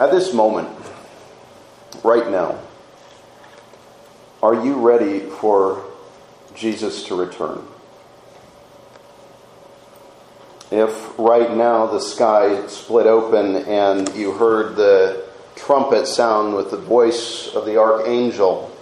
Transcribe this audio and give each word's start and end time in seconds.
At 0.00 0.10
this 0.10 0.32
moment, 0.32 0.70
right 2.02 2.30
now, 2.30 2.58
are 4.42 4.54
you 4.64 4.76
ready 4.76 5.20
for 5.20 5.84
Jesus 6.54 7.04
to 7.08 7.14
return? 7.14 7.62
If 10.70 11.18
right 11.18 11.54
now 11.54 11.86
the 11.86 12.00
sky 12.00 12.66
split 12.68 13.06
open 13.06 13.56
and 13.56 14.08
you 14.14 14.32
heard 14.32 14.76
the 14.76 15.22
trumpet 15.54 16.06
sound 16.06 16.56
with 16.56 16.70
the 16.70 16.78
voice 16.78 17.54
of 17.54 17.66
the 17.66 17.76
archangel, 17.76 18.74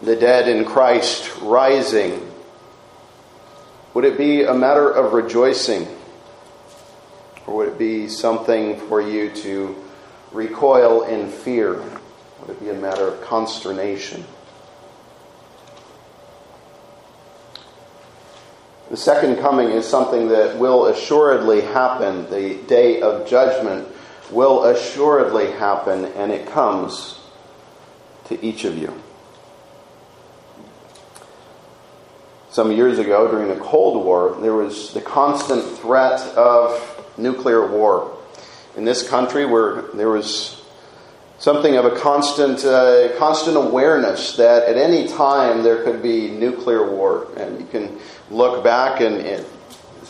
the 0.00 0.16
dead 0.16 0.48
in 0.48 0.64
Christ 0.64 1.36
rising, 1.42 2.32
would 3.92 4.06
it 4.06 4.16
be 4.16 4.42
a 4.42 4.54
matter 4.54 4.90
of 4.90 5.12
rejoicing? 5.12 5.86
Or 7.50 7.56
would 7.56 7.68
it 7.68 7.78
be 7.78 8.06
something 8.06 8.78
for 8.78 9.02
you 9.02 9.28
to 9.28 9.74
recoil 10.30 11.02
in 11.02 11.28
fear? 11.28 11.82
Would 12.40 12.50
it 12.50 12.60
be 12.60 12.68
a 12.68 12.74
matter 12.74 13.08
of 13.08 13.20
consternation? 13.22 14.24
The 18.88 18.96
second 18.96 19.38
coming 19.38 19.70
is 19.70 19.84
something 19.84 20.28
that 20.28 20.58
will 20.58 20.86
assuredly 20.86 21.62
happen. 21.62 22.30
The 22.30 22.54
day 22.68 23.00
of 23.02 23.28
judgment 23.28 23.88
will 24.30 24.66
assuredly 24.66 25.50
happen, 25.50 26.04
and 26.04 26.30
it 26.30 26.46
comes 26.46 27.18
to 28.26 28.44
each 28.44 28.64
of 28.64 28.78
you. 28.78 28.94
Some 32.50 32.70
years 32.70 33.00
ago, 33.00 33.28
during 33.28 33.48
the 33.48 33.60
Cold 33.60 34.04
War, 34.04 34.36
there 34.40 34.54
was 34.54 34.94
the 34.94 35.00
constant 35.00 35.64
threat 35.78 36.20
of 36.36 36.99
nuclear 37.20 37.66
war. 37.66 38.16
In 38.76 38.84
this 38.84 39.08
country, 39.08 39.46
where 39.46 39.82
there 39.94 40.08
was 40.08 40.62
something 41.38 41.76
of 41.76 41.84
a 41.84 41.98
constant, 41.98 42.64
uh, 42.64 43.16
constant 43.18 43.56
awareness 43.56 44.36
that 44.36 44.64
at 44.64 44.76
any 44.76 45.08
time 45.08 45.62
there 45.62 45.82
could 45.82 46.02
be 46.02 46.30
nuclear 46.30 46.88
war. 46.88 47.26
And 47.36 47.60
you 47.60 47.66
can 47.66 47.98
look 48.30 48.62
back, 48.62 49.00
and, 49.00 49.44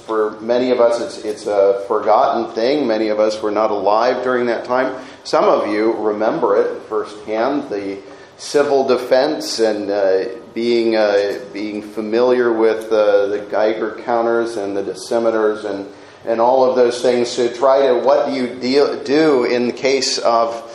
for 0.06 0.32
many 0.40 0.72
of 0.72 0.80
us, 0.80 1.00
it's, 1.00 1.24
it's 1.24 1.46
a 1.46 1.84
forgotten 1.86 2.52
thing. 2.52 2.84
Many 2.84 3.08
of 3.08 3.20
us 3.20 3.40
were 3.40 3.52
not 3.52 3.70
alive 3.70 4.24
during 4.24 4.46
that 4.46 4.64
time. 4.64 5.00
Some 5.22 5.44
of 5.44 5.68
you 5.68 5.92
remember 5.92 6.60
it 6.60 6.82
firsthand 6.88 7.70
the 7.70 8.02
civil 8.36 8.88
defense 8.88 9.60
and 9.60 9.88
uh, 9.88 10.24
being, 10.52 10.96
uh, 10.96 11.38
being 11.52 11.80
familiar 11.80 12.52
with 12.52 12.86
uh, 12.86 13.26
the 13.26 13.46
Geiger 13.50 14.00
counters 14.02 14.56
and 14.56 14.76
the 14.76 14.82
dosimeters 14.82 15.64
and, 15.64 15.86
and 16.26 16.40
all 16.40 16.68
of 16.68 16.76
those 16.76 17.00
things 17.02 17.34
to 17.36 17.54
try 17.54 17.86
to 17.86 18.00
what 18.00 18.26
do 18.26 18.32
you 18.34 18.58
deal, 18.60 19.02
do 19.04 19.44
in 19.44 19.66
the 19.66 19.72
case 19.72 20.18
of 20.18 20.66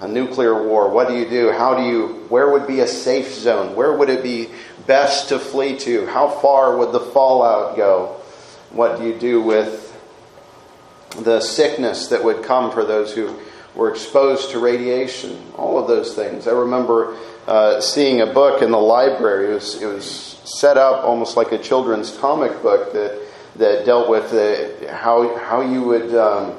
a 0.00 0.08
nuclear 0.08 0.66
war? 0.66 0.90
What 0.90 1.08
do 1.08 1.14
you 1.14 1.28
do? 1.28 1.52
How 1.52 1.74
do 1.76 1.84
you, 1.84 2.24
where 2.28 2.50
would 2.50 2.66
be 2.66 2.80
a 2.80 2.86
safe 2.86 3.32
zone? 3.34 3.76
Where 3.76 3.96
would 3.96 4.08
it 4.08 4.22
be 4.22 4.48
best 4.86 5.28
to 5.28 5.38
flee 5.38 5.78
to? 5.80 6.06
How 6.06 6.28
far 6.28 6.76
would 6.78 6.92
the 6.92 7.00
fallout 7.00 7.76
go? 7.76 8.16
What 8.70 8.98
do 8.98 9.06
you 9.06 9.18
do 9.18 9.42
with 9.42 9.86
the 11.18 11.40
sickness 11.40 12.08
that 12.08 12.24
would 12.24 12.42
come 12.42 12.70
for 12.70 12.84
those 12.84 13.14
who 13.14 13.36
were 13.74 13.90
exposed 13.90 14.50
to 14.52 14.58
radiation? 14.58 15.52
All 15.56 15.78
of 15.78 15.86
those 15.86 16.14
things. 16.14 16.48
I 16.48 16.52
remember 16.52 17.16
uh, 17.46 17.80
seeing 17.80 18.20
a 18.22 18.26
book 18.26 18.62
in 18.62 18.70
the 18.70 18.78
library. 18.78 19.50
It 19.50 19.54
was, 19.54 19.82
it 19.82 19.86
was 19.86 20.40
set 20.44 20.76
up 20.76 21.04
almost 21.04 21.36
like 21.36 21.52
a 21.52 21.58
children's 21.58 22.16
comic 22.16 22.62
book 22.62 22.92
that, 22.92 23.20
that 23.60 23.86
dealt 23.86 24.08
with 24.10 24.30
the, 24.30 24.92
how, 24.92 25.36
how 25.38 25.60
you 25.60 25.82
would. 25.82 26.14
Um, 26.14 26.56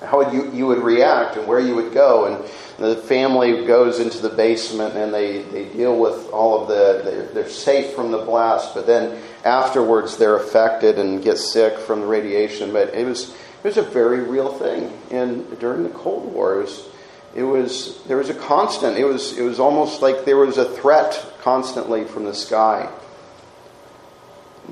how 0.00 0.30
you, 0.30 0.52
you 0.52 0.66
would 0.66 0.82
react 0.82 1.36
and 1.36 1.46
where 1.46 1.58
you 1.58 1.74
would 1.74 1.92
go. 1.92 2.26
And 2.26 2.44
the 2.78 2.96
family 2.96 3.66
goes 3.66 3.98
into 3.98 4.18
the 4.18 4.28
basement 4.28 4.94
and 4.94 5.12
they, 5.12 5.42
they 5.42 5.64
deal 5.64 5.98
with 5.98 6.28
all 6.30 6.60
of 6.60 6.68
the, 6.68 7.02
they're, 7.02 7.26
they're 7.28 7.48
safe 7.48 7.94
from 7.94 8.10
the 8.10 8.18
blast, 8.18 8.74
but 8.74 8.86
then 8.86 9.20
afterwards 9.44 10.18
they're 10.18 10.36
affected 10.36 10.98
and 10.98 11.22
get 11.22 11.38
sick 11.38 11.78
from 11.78 12.00
the 12.02 12.06
radiation. 12.06 12.72
But 12.72 12.94
it 12.94 13.06
was, 13.06 13.30
it 13.30 13.64
was 13.64 13.76
a 13.78 13.82
very 13.82 14.20
real 14.20 14.52
thing. 14.52 14.92
And 15.10 15.58
during 15.58 15.82
the 15.82 15.90
Cold 15.90 16.32
War, 16.32 16.60
it 16.60 16.62
was, 16.64 16.88
it 17.34 17.42
was, 17.42 18.02
there 18.04 18.18
was 18.18 18.28
a 18.28 18.34
constant, 18.34 18.98
it 18.98 19.04
was, 19.04 19.36
it 19.36 19.42
was 19.42 19.58
almost 19.58 20.02
like 20.02 20.24
there 20.24 20.36
was 20.36 20.58
a 20.58 20.64
threat 20.76 21.24
constantly 21.40 22.04
from 22.04 22.24
the 22.24 22.34
sky. 22.34 22.90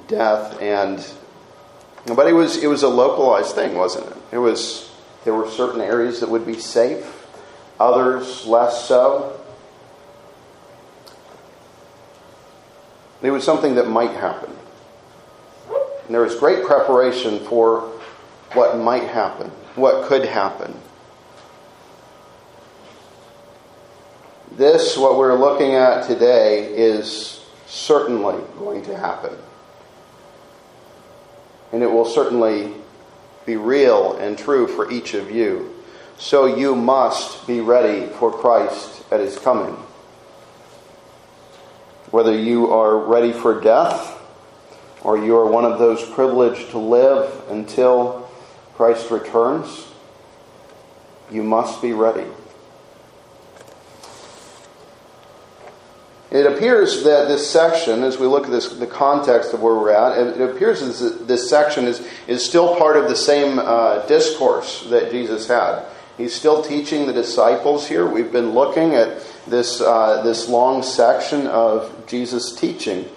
Death 0.09 0.61
and, 0.61 0.99
but 2.07 2.27
it 2.27 2.35
was, 2.35 2.63
it 2.63 2.67
was 2.67 2.83
a 2.83 2.89
localized 2.89 3.55
thing, 3.55 3.75
wasn't 3.75 4.07
it? 4.09 4.17
It 4.33 4.39
was, 4.39 4.91
there 5.25 5.35
were 5.35 5.49
certain 5.49 5.81
areas 5.81 6.21
that 6.21 6.29
would 6.29 6.47
be 6.47 6.59
safe, 6.59 7.27
others 7.81 8.47
less 8.47 8.87
so. 8.87 9.41
It 13.23 13.31
was 13.31 13.43
something 13.43 13.77
that 13.77 13.89
might 13.89 14.11
happen. 14.11 14.51
And 16.05 16.15
there 16.15 16.21
was 16.21 16.35
great 16.35 16.67
preparation 16.67 17.41
for 17.41 17.91
what 18.53 18.77
might 18.77 19.05
happen, 19.05 19.49
what 19.75 20.07
could 20.07 20.27
happen. 20.27 20.75
This, 24.53 24.97
what 24.99 25.17
we're 25.17 25.39
looking 25.39 25.75
at 25.75 26.07
today, 26.07 26.67
is 26.67 27.45
certainly 27.67 28.45
going 28.59 28.85
to 28.85 28.97
happen. 28.97 29.35
And 31.75 31.83
it 31.83 31.91
will 31.91 32.05
certainly 32.05 32.73
be 33.45 33.57
real 33.57 34.12
and 34.12 34.39
true 34.39 34.69
for 34.69 34.93
each 34.93 35.12
of 35.15 35.33
you. 35.33 35.75
So 36.17 36.47
you 36.47 36.77
must 36.77 37.49
be 37.49 37.59
ready 37.59 38.07
for 38.07 38.31
Christ 38.31 39.03
at 39.11 39.19
his 39.19 39.37
coming. 39.41 39.75
Whether 42.12 42.39
you 42.39 42.71
are 42.71 42.97
ready 42.97 43.33
for 43.33 43.61
death 43.61 44.17
or 45.03 45.19
you 45.19 45.37
are 45.37 45.51
one 45.51 45.65
of 45.65 45.81
those 45.81 46.09
privileged 46.11 46.71
to 46.71 46.79
live 46.79 47.43
until 47.51 48.31
Christ 48.77 49.11
returns, 49.11 49.89
you 51.29 51.43
must 51.43 51.83
be 51.83 51.93
ready. 51.93 52.31
It 56.34 56.47
appears 56.47 57.05
that 57.05 57.28
this 57.28 57.49
section, 57.49 58.03
as 58.03 58.19
we 58.19 58.27
look 58.27 58.47
at 58.47 58.50
this, 58.50 58.69
the 58.71 58.89
context 58.89 59.55
of 59.55 59.62
where 59.62 59.77
we're 59.77 59.93
at, 59.93 60.19
it 60.19 60.41
appears 60.41 60.81
that 60.81 61.28
this 61.28 61.49
section 61.49 61.84
is, 61.84 62.05
is 62.27 62.45
still 62.45 62.77
part 62.77 62.97
of 62.97 63.09
the 63.09 63.15
same 63.15 63.61
uh, 63.61 64.05
discourse 64.06 64.83
that 64.91 65.12
Jesus 65.12 65.47
had. 65.47 65.84
He's 66.19 66.34
still 66.34 66.61
teaching 66.61 67.06
the 67.06 67.12
disciples 67.12 67.87
here. 67.87 68.05
We've 68.05 68.33
been 68.33 68.50
looking 68.50 68.97
at 68.97 69.25
this, 69.47 69.81
uh, 69.81 70.23
this 70.25 70.49
long 70.49 70.83
section 70.83 71.47
of 71.47 72.05
Jesus' 72.09 72.53
teaching. 72.53 73.09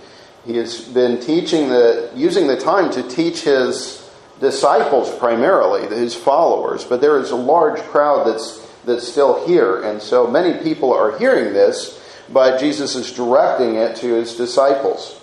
He 0.46 0.58
has 0.58 0.80
been 0.80 1.20
teaching 1.20 1.70
the, 1.70 2.12
using 2.16 2.46
the 2.46 2.60
time 2.60 2.92
to 2.92 3.02
teach 3.02 3.42
his 3.42 4.08
disciples 4.40 5.10
primarily, 5.18 5.88
his 5.88 6.14
followers, 6.14 6.84
but 6.84 7.02
there 7.02 7.18
is 7.18 7.32
a 7.32 7.36
large 7.36 7.80
crowd 7.80 8.28
that's, 8.28 8.60
that's 8.86 9.08
still 9.08 9.44
here, 9.48 9.82
and 9.82 10.04
so 10.04 10.28
many 10.28 10.64
people 10.64 10.94
are 10.94 11.18
hearing 11.18 11.56
this 11.56 11.97
but 12.32 12.60
Jesus 12.60 12.96
is 12.96 13.12
directing 13.12 13.76
it 13.76 13.96
to 13.98 14.14
his 14.14 14.36
disciples. 14.36 15.20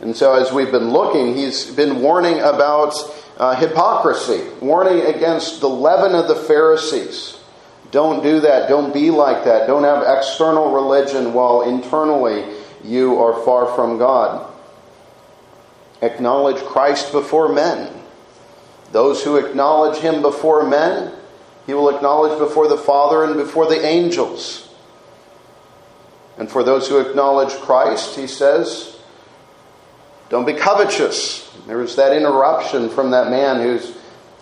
And 0.00 0.16
so, 0.16 0.34
as 0.34 0.52
we've 0.52 0.72
been 0.72 0.90
looking, 0.90 1.36
he's 1.36 1.70
been 1.70 2.02
warning 2.02 2.40
about 2.40 2.94
uh, 3.38 3.54
hypocrisy, 3.54 4.42
warning 4.60 5.00
against 5.02 5.60
the 5.60 5.68
leaven 5.68 6.14
of 6.14 6.28
the 6.28 6.34
Pharisees. 6.34 7.38
Don't 7.92 8.22
do 8.22 8.40
that. 8.40 8.68
Don't 8.68 8.92
be 8.92 9.10
like 9.10 9.44
that. 9.44 9.66
Don't 9.66 9.84
have 9.84 10.04
external 10.18 10.72
religion 10.72 11.34
while 11.34 11.62
internally 11.62 12.44
you 12.82 13.18
are 13.20 13.44
far 13.44 13.74
from 13.76 13.98
God. 13.98 14.50
Acknowledge 16.00 16.56
Christ 16.64 17.12
before 17.12 17.52
men. 17.52 17.92
Those 18.90 19.22
who 19.22 19.36
acknowledge 19.36 19.98
him 19.98 20.20
before 20.20 20.68
men, 20.68 21.12
he 21.66 21.74
will 21.74 21.94
acknowledge 21.94 22.38
before 22.38 22.66
the 22.66 22.76
Father 22.76 23.24
and 23.24 23.36
before 23.36 23.68
the 23.68 23.84
angels. 23.86 24.68
And 26.42 26.50
for 26.50 26.64
those 26.64 26.88
who 26.88 26.98
acknowledge 26.98 27.52
Christ, 27.60 28.16
he 28.16 28.26
says, 28.26 28.98
don't 30.28 30.44
be 30.44 30.54
covetous. 30.54 31.48
There 31.68 31.78
was 31.78 31.94
that 31.94 32.16
interruption 32.16 32.88
from 32.88 33.12
that 33.12 33.30
man 33.30 33.60
who 33.60 33.78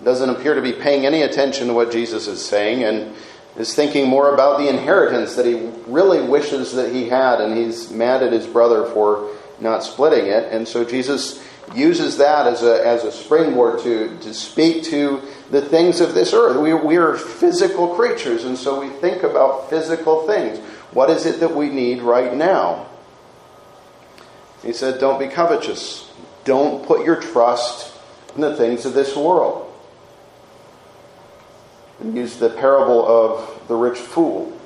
doesn't 0.03 0.31
appear 0.31 0.55
to 0.55 0.63
be 0.63 0.73
paying 0.73 1.05
any 1.05 1.21
attention 1.21 1.67
to 1.67 1.75
what 1.75 1.93
Jesus 1.93 2.27
is 2.27 2.43
saying 2.43 2.85
and 2.85 3.15
is 3.59 3.75
thinking 3.75 4.09
more 4.09 4.33
about 4.33 4.59
the 4.59 4.71
inheritance 4.71 5.37
that 5.37 5.45
he 5.45 5.71
really 5.87 6.27
wishes 6.27 6.73
that 6.73 6.91
he 6.91 7.11
had, 7.11 7.39
and 7.39 7.55
he's 7.59 7.91
mad 7.91 8.23
at 8.23 8.33
his 8.33 8.47
brother 8.47 8.87
for 8.95 9.37
not 9.61 9.85
splitting 9.85 10.25
it. 10.25 10.51
And 10.51 10.67
so 10.67 10.87
Jesus 10.87 11.47
uses 11.75 12.17
that 12.17 12.47
as 12.47 12.63
a, 12.63 12.83
as 12.83 13.05
a 13.05 13.13
springboard 13.13 13.79
to, 13.81 14.17
to 14.21 14.33
speak 14.33 14.85
to 14.85 15.21
the 15.51 15.61
things 15.61 16.01
of 16.01 16.15
this 16.15 16.33
earth. 16.33 16.57
We, 16.57 16.73
we 16.73 16.97
are 16.97 17.15
physical 17.15 17.95
creatures, 17.95 18.45
and 18.45 18.57
so 18.57 18.81
we 18.81 18.89
think 18.89 19.23
about 19.23 19.69
physical 19.69 20.27
things. 20.27 20.59
What 20.93 21.11
is 21.11 21.27
it 21.27 21.41
that 21.41 21.55
we 21.55 21.69
need 21.69 22.03
right 22.03 22.35
now? 22.35 22.87
He 24.63 24.73
said, 24.73 25.01
Don't 25.01 25.19
be 25.19 25.29
covetous. 25.29 26.11
Don't 26.45 26.85
put 26.85 27.05
your 27.05 27.17
trust 27.17 27.93
in 28.35 28.41
the 28.41 28.57
things 28.57 28.85
of 28.85 28.95
this 28.95 29.17
world. 29.17 29.67
and 32.01 32.17
used 32.17 32.41
the 32.41 32.51
parable 32.51 33.07
of 33.07 33.69
the 33.69 33.75
rich 33.75 33.99
fool 33.99 34.57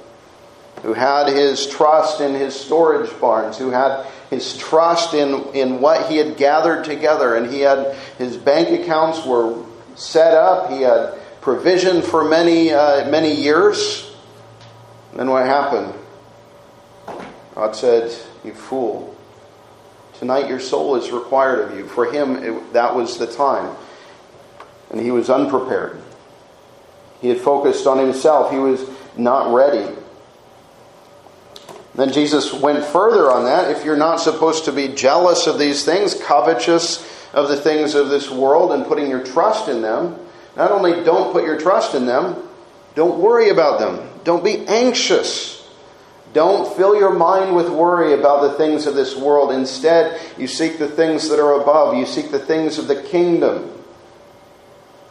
who 0.82 0.92
had 0.92 1.28
his 1.28 1.66
trust 1.66 2.20
in 2.20 2.34
his 2.34 2.54
storage 2.54 3.10
barns, 3.18 3.56
who 3.56 3.70
had 3.70 4.06
his 4.28 4.56
trust 4.56 5.14
in, 5.14 5.42
in 5.54 5.80
what 5.80 6.10
he 6.10 6.18
had 6.18 6.36
gathered 6.36 6.84
together, 6.84 7.36
and 7.36 7.50
he 7.50 7.60
had 7.60 7.96
his 8.18 8.36
bank 8.36 8.68
accounts 8.80 9.24
were 9.24 9.64
set 9.94 10.34
up, 10.34 10.70
he 10.70 10.82
had 10.82 11.14
provision 11.40 12.02
for 12.02 12.24
many, 12.24 12.72
uh, 12.72 13.08
many 13.10 13.34
years. 13.34 14.14
Then 15.14 15.30
what 15.30 15.46
happened? 15.46 15.94
God 17.54 17.76
said, 17.76 18.14
You 18.44 18.52
fool. 18.52 19.16
Tonight 20.18 20.48
your 20.48 20.60
soul 20.60 20.96
is 20.96 21.10
required 21.10 21.60
of 21.60 21.76
you. 21.76 21.86
For 21.86 22.10
him, 22.10 22.36
it, 22.36 22.72
that 22.72 22.94
was 22.94 23.18
the 23.18 23.26
time. 23.26 23.74
And 24.90 25.00
he 25.00 25.10
was 25.10 25.28
unprepared. 25.28 26.00
He 27.20 27.28
had 27.28 27.40
focused 27.40 27.86
on 27.86 27.98
himself. 27.98 28.50
He 28.52 28.58
was 28.58 28.88
not 29.16 29.54
ready. 29.54 29.94
Then 31.94 32.12
Jesus 32.12 32.52
went 32.52 32.84
further 32.84 33.30
on 33.30 33.44
that. 33.44 33.70
If 33.70 33.84
you're 33.84 33.96
not 33.96 34.16
supposed 34.16 34.64
to 34.64 34.72
be 34.72 34.88
jealous 34.88 35.46
of 35.46 35.58
these 35.58 35.84
things, 35.84 36.14
covetous 36.14 37.08
of 37.32 37.48
the 37.48 37.56
things 37.56 37.94
of 37.94 38.08
this 38.08 38.30
world, 38.30 38.72
and 38.72 38.84
putting 38.84 39.08
your 39.08 39.24
trust 39.24 39.68
in 39.68 39.80
them, 39.80 40.18
not 40.56 40.70
only 40.70 41.04
don't 41.04 41.32
put 41.32 41.44
your 41.44 41.58
trust 41.58 41.94
in 41.94 42.06
them, 42.06 42.36
don't 42.94 43.20
worry 43.20 43.48
about 43.48 43.80
them. 43.80 44.08
Don't 44.24 44.44
be 44.44 44.66
anxious. 44.66 45.53
Don't 46.34 46.76
fill 46.76 46.98
your 46.98 47.14
mind 47.14 47.54
with 47.54 47.70
worry 47.70 48.12
about 48.12 48.42
the 48.42 48.54
things 48.54 48.86
of 48.86 48.96
this 48.96 49.16
world. 49.16 49.52
Instead, 49.52 50.20
you 50.36 50.48
seek 50.48 50.78
the 50.78 50.88
things 50.88 51.28
that 51.28 51.38
are 51.38 51.60
above. 51.60 51.96
You 51.96 52.04
seek 52.04 52.32
the 52.32 52.40
things 52.40 52.76
of 52.76 52.88
the 52.88 53.00
kingdom. 53.00 53.70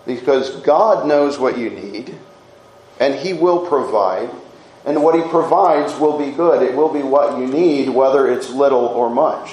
Because 0.06 0.50
God 0.64 1.08
knows 1.08 1.40
what 1.40 1.58
you 1.58 1.70
need, 1.70 2.14
and 3.00 3.16
He 3.16 3.32
will 3.32 3.66
provide. 3.66 4.30
And 4.86 5.02
what 5.02 5.16
He 5.16 5.22
provides 5.30 5.98
will 5.98 6.20
be 6.20 6.30
good. 6.30 6.62
It 6.62 6.76
will 6.76 6.92
be 6.92 7.02
what 7.02 7.40
you 7.40 7.48
need, 7.48 7.88
whether 7.88 8.30
it's 8.30 8.50
little 8.50 8.86
or 8.86 9.10
much. 9.10 9.50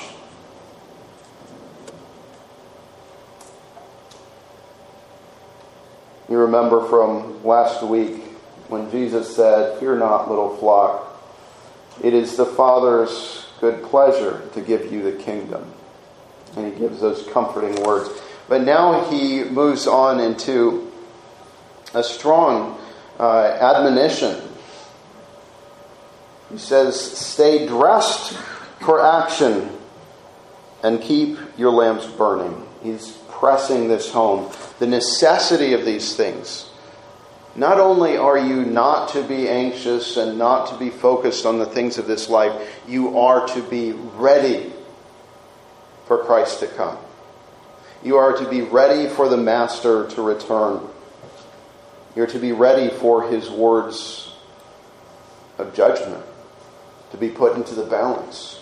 You 6.28 6.38
remember 6.38 6.84
from 6.88 7.44
last 7.44 7.84
week 7.84 8.24
when 8.66 8.90
Jesus 8.90 9.36
said, 9.36 9.78
Fear 9.78 9.98
not, 9.98 10.28
little 10.28 10.56
flock. 10.56 11.09
It 12.02 12.14
is 12.14 12.36
the 12.36 12.46
Father's 12.46 13.46
good 13.60 13.82
pleasure 13.84 14.48
to 14.54 14.60
give 14.60 14.92
you 14.92 15.02
the 15.02 15.12
kingdom. 15.12 15.72
And 16.56 16.72
he 16.72 16.78
gives 16.78 17.00
those 17.00 17.26
comforting 17.28 17.82
words. 17.82 18.10
But 18.48 18.62
now 18.62 19.08
he 19.10 19.44
moves 19.44 19.86
on 19.86 20.18
into 20.18 20.90
a 21.94 22.02
strong 22.02 22.78
uh, 23.18 23.58
admonition 23.60 24.50
he 26.50 26.58
says, 26.58 27.00
Stay 27.00 27.66
dressed 27.66 28.32
for 28.80 29.04
action 29.04 29.70
and 30.82 31.00
keep 31.00 31.38
your 31.56 31.70
lamps 31.70 32.06
burning. 32.06 32.66
He's 32.82 33.12
pressing 33.28 33.88
this 33.88 34.10
home. 34.10 34.52
The 34.78 34.86
necessity 34.86 35.74
of 35.74 35.84
these 35.84 36.16
things. 36.16 36.69
Not 37.56 37.80
only 37.80 38.16
are 38.16 38.38
you 38.38 38.64
not 38.64 39.10
to 39.10 39.22
be 39.22 39.48
anxious 39.48 40.16
and 40.16 40.38
not 40.38 40.68
to 40.68 40.78
be 40.78 40.90
focused 40.90 41.44
on 41.44 41.58
the 41.58 41.66
things 41.66 41.98
of 41.98 42.06
this 42.06 42.28
life, 42.28 42.80
you 42.86 43.18
are 43.18 43.46
to 43.48 43.62
be 43.62 43.92
ready 43.92 44.72
for 46.06 46.24
Christ 46.24 46.60
to 46.60 46.68
come. 46.68 46.98
You 48.02 48.16
are 48.16 48.36
to 48.36 48.48
be 48.48 48.62
ready 48.62 49.08
for 49.08 49.28
the 49.28 49.36
Master 49.36 50.08
to 50.10 50.22
return. 50.22 50.80
You're 52.14 52.28
to 52.28 52.38
be 52.38 52.52
ready 52.52 52.88
for 52.88 53.28
his 53.28 53.50
words 53.50 54.32
of 55.58 55.74
judgment 55.74 56.24
to 57.10 57.16
be 57.16 57.28
put 57.28 57.56
into 57.56 57.74
the 57.74 57.84
balance. 57.84 58.60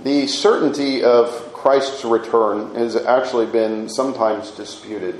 The 0.00 0.28
certainty 0.28 1.02
of 1.02 1.52
Christ's 1.52 2.04
return 2.04 2.74
has 2.76 2.94
actually 2.94 3.46
been 3.46 3.88
sometimes 3.88 4.52
disputed. 4.52 5.16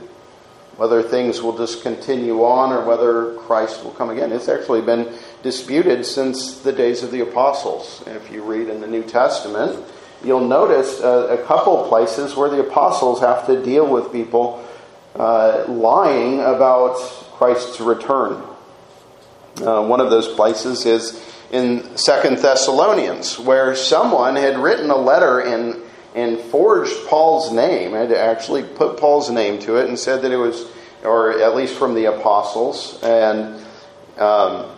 Whether 0.76 1.02
things 1.02 1.42
will 1.42 1.56
just 1.56 1.82
continue 1.82 2.44
on 2.44 2.72
or 2.72 2.84
whether 2.84 3.34
Christ 3.38 3.82
will 3.82 3.90
come 3.90 4.10
again. 4.10 4.30
It's 4.30 4.48
actually 4.48 4.82
been 4.82 5.12
disputed 5.42 6.06
since 6.06 6.60
the 6.60 6.72
days 6.72 7.02
of 7.02 7.10
the 7.10 7.20
apostles. 7.20 8.04
If 8.06 8.30
you 8.30 8.44
read 8.44 8.68
in 8.68 8.80
the 8.80 8.86
New 8.86 9.02
Testament, 9.02 9.84
you'll 10.22 10.46
notice 10.46 11.00
a, 11.00 11.40
a 11.40 11.44
couple 11.46 11.88
places 11.88 12.36
where 12.36 12.48
the 12.48 12.60
apostles 12.60 13.18
have 13.20 13.46
to 13.46 13.60
deal 13.64 13.92
with 13.92 14.12
people 14.12 14.64
uh, 15.16 15.64
lying 15.66 16.38
about 16.38 16.96
Christ's 17.32 17.80
return. 17.80 18.40
Uh, 19.60 19.84
one 19.84 20.00
of 20.00 20.10
those 20.10 20.28
places 20.28 20.86
is 20.86 21.20
in 21.50 21.96
Second 21.96 22.38
Thessalonians, 22.38 23.38
where 23.38 23.74
someone 23.74 24.36
had 24.36 24.58
written 24.58 24.90
a 24.90 24.96
letter 24.96 25.40
and, 25.40 25.76
and 26.14 26.38
forged 26.38 26.94
Paul's 27.06 27.52
name, 27.52 27.92
had 27.92 28.12
actually 28.12 28.62
put 28.62 28.98
Paul's 28.98 29.30
name 29.30 29.58
to 29.60 29.76
it 29.76 29.88
and 29.88 29.98
said 29.98 30.22
that 30.22 30.32
it 30.32 30.36
was, 30.36 30.66
or 31.02 31.40
at 31.40 31.56
least 31.56 31.78
from 31.78 31.94
the 31.94 32.06
apostles, 32.06 33.02
and 33.02 33.64
um, 34.18 34.76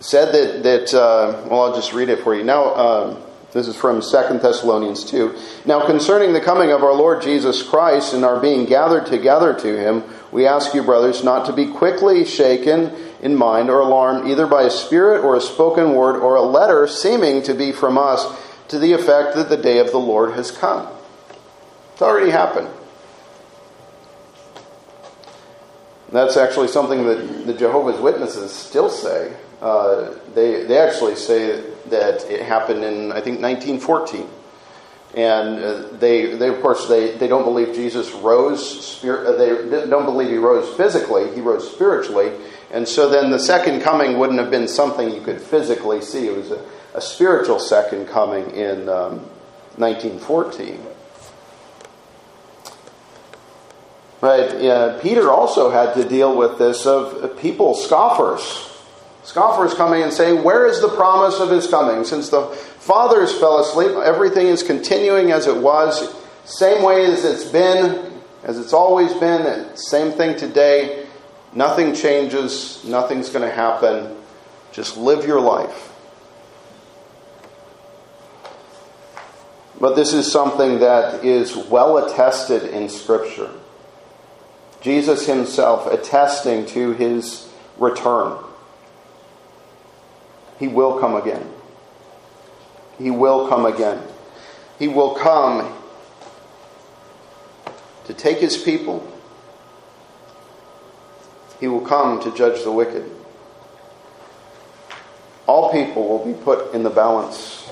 said 0.00 0.32
that, 0.32 0.62
that 0.62 0.94
uh, 0.94 1.46
well, 1.48 1.64
I'll 1.64 1.74
just 1.74 1.92
read 1.92 2.08
it 2.08 2.20
for 2.20 2.34
you. 2.34 2.44
Now, 2.44 2.74
um, 2.74 3.22
this 3.52 3.66
is 3.66 3.76
from 3.76 4.00
2 4.00 4.06
Thessalonians 4.38 5.04
2. 5.04 5.36
Now, 5.64 5.84
concerning 5.84 6.32
the 6.32 6.40
coming 6.40 6.70
of 6.70 6.84
our 6.84 6.94
Lord 6.94 7.22
Jesus 7.22 7.62
Christ 7.62 8.14
and 8.14 8.24
our 8.24 8.38
being 8.38 8.64
gathered 8.64 9.06
together 9.06 9.54
to 9.54 9.78
him, 9.78 10.04
we 10.32 10.46
ask 10.46 10.74
you, 10.74 10.82
brothers, 10.82 11.24
not 11.24 11.46
to 11.46 11.52
be 11.52 11.66
quickly 11.66 12.24
shaken 12.24 12.92
in 13.20 13.34
mind 13.34 13.68
or 13.68 13.80
alarmed 13.80 14.28
either 14.30 14.46
by 14.46 14.62
a 14.62 14.70
spirit 14.70 15.24
or 15.24 15.36
a 15.36 15.40
spoken 15.40 15.94
word 15.94 16.16
or 16.16 16.36
a 16.36 16.42
letter 16.42 16.86
seeming 16.86 17.42
to 17.42 17.54
be 17.54 17.72
from 17.72 17.98
us 17.98 18.24
to 18.68 18.78
the 18.78 18.92
effect 18.92 19.34
that 19.34 19.48
the 19.48 19.56
day 19.56 19.78
of 19.78 19.90
the 19.90 19.98
Lord 19.98 20.32
has 20.34 20.50
come. 20.50 20.88
It's 21.92 22.02
already 22.02 22.30
happened. 22.30 22.68
That's 26.12 26.36
actually 26.36 26.68
something 26.68 27.04
that 27.06 27.46
the 27.46 27.54
Jehovah's 27.54 28.00
Witnesses 28.00 28.52
still 28.52 28.88
say. 28.88 29.36
Uh, 29.60 30.14
they, 30.34 30.64
they 30.64 30.78
actually 30.78 31.16
say 31.16 31.60
that 31.88 32.24
it 32.30 32.42
happened 32.42 32.84
in, 32.84 33.12
I 33.12 33.20
think, 33.20 33.40
1914. 33.40 34.28
And 35.14 35.58
uh, 35.58 35.88
they, 35.98 36.36
they, 36.36 36.48
of 36.48 36.60
course, 36.60 36.86
they, 36.86 37.16
they 37.16 37.26
don't 37.26 37.44
believe 37.44 37.74
Jesus 37.74 38.12
rose, 38.12 39.02
uh, 39.04 39.34
they 39.36 39.86
don't 39.88 40.04
believe 40.04 40.30
he 40.30 40.36
rose 40.36 40.76
physically, 40.76 41.34
he 41.34 41.40
rose 41.40 41.68
spiritually. 41.68 42.32
And 42.70 42.86
so 42.86 43.08
then 43.08 43.30
the 43.30 43.38
second 43.38 43.82
coming 43.82 44.18
wouldn't 44.18 44.38
have 44.38 44.50
been 44.50 44.68
something 44.68 45.10
you 45.10 45.20
could 45.20 45.40
physically 45.40 46.00
see. 46.00 46.28
It 46.28 46.36
was 46.36 46.52
a, 46.52 46.64
a 46.94 47.00
spiritual 47.00 47.58
second 47.58 48.06
coming 48.06 48.52
in 48.52 48.88
um, 48.88 49.18
1914. 49.76 50.80
But 54.20 54.64
uh, 54.64 55.00
Peter 55.00 55.30
also 55.30 55.70
had 55.70 55.94
to 55.94 56.08
deal 56.08 56.36
with 56.36 56.58
this 56.58 56.86
of 56.86 57.36
people, 57.40 57.74
scoffers, 57.74 58.70
Scoffers 59.22 59.74
coming 59.74 60.02
and 60.02 60.12
saying, 60.12 60.42
Where 60.42 60.66
is 60.66 60.80
the 60.80 60.88
promise 60.88 61.40
of 61.40 61.50
his 61.50 61.66
coming? 61.66 62.04
Since 62.04 62.30
the 62.30 62.46
fathers 62.80 63.32
fell 63.38 63.60
asleep, 63.60 63.92
everything 63.92 64.48
is 64.48 64.62
continuing 64.62 65.30
as 65.30 65.46
it 65.46 65.56
was, 65.56 66.12
same 66.44 66.82
way 66.82 67.04
as 67.04 67.24
it's 67.24 67.44
been, 67.44 68.20
as 68.42 68.58
it's 68.58 68.72
always 68.72 69.12
been, 69.14 69.76
same 69.76 70.12
thing 70.12 70.36
today. 70.36 71.06
Nothing 71.52 71.94
changes, 71.94 72.82
nothing's 72.84 73.28
going 73.28 73.48
to 73.48 73.54
happen. 73.54 74.16
Just 74.72 74.96
live 74.96 75.26
your 75.26 75.40
life. 75.40 75.92
But 79.80 79.96
this 79.96 80.12
is 80.12 80.30
something 80.30 80.80
that 80.80 81.24
is 81.24 81.56
well 81.56 81.98
attested 81.98 82.64
in 82.64 82.88
Scripture. 82.88 83.50
Jesus 84.80 85.26
himself 85.26 85.86
attesting 85.86 86.66
to 86.66 86.92
his 86.92 87.48
return. 87.78 88.38
He 90.58 90.68
will 90.68 90.98
come 90.98 91.14
again. 91.14 91.50
He 93.00 93.10
will 93.10 93.48
come 93.48 93.64
again. 93.64 94.02
He 94.78 94.86
will 94.86 95.14
come 95.14 95.74
to 98.04 98.14
take 98.14 98.38
his 98.38 98.58
people. 98.58 99.10
He 101.58 101.68
will 101.68 101.80
come 101.80 102.20
to 102.22 102.34
judge 102.34 102.62
the 102.62 102.72
wicked. 102.72 103.10
All 105.46 105.72
people 105.72 106.08
will 106.08 106.24
be 106.24 106.34
put 106.34 106.74
in 106.74 106.82
the 106.82 106.90
balance. 106.90 107.70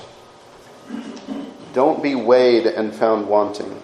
Don't 1.73 2.01
be 2.01 2.15
weighed 2.15 2.65
and 2.65 2.93
found 2.93 3.27
wanting. 3.27 3.81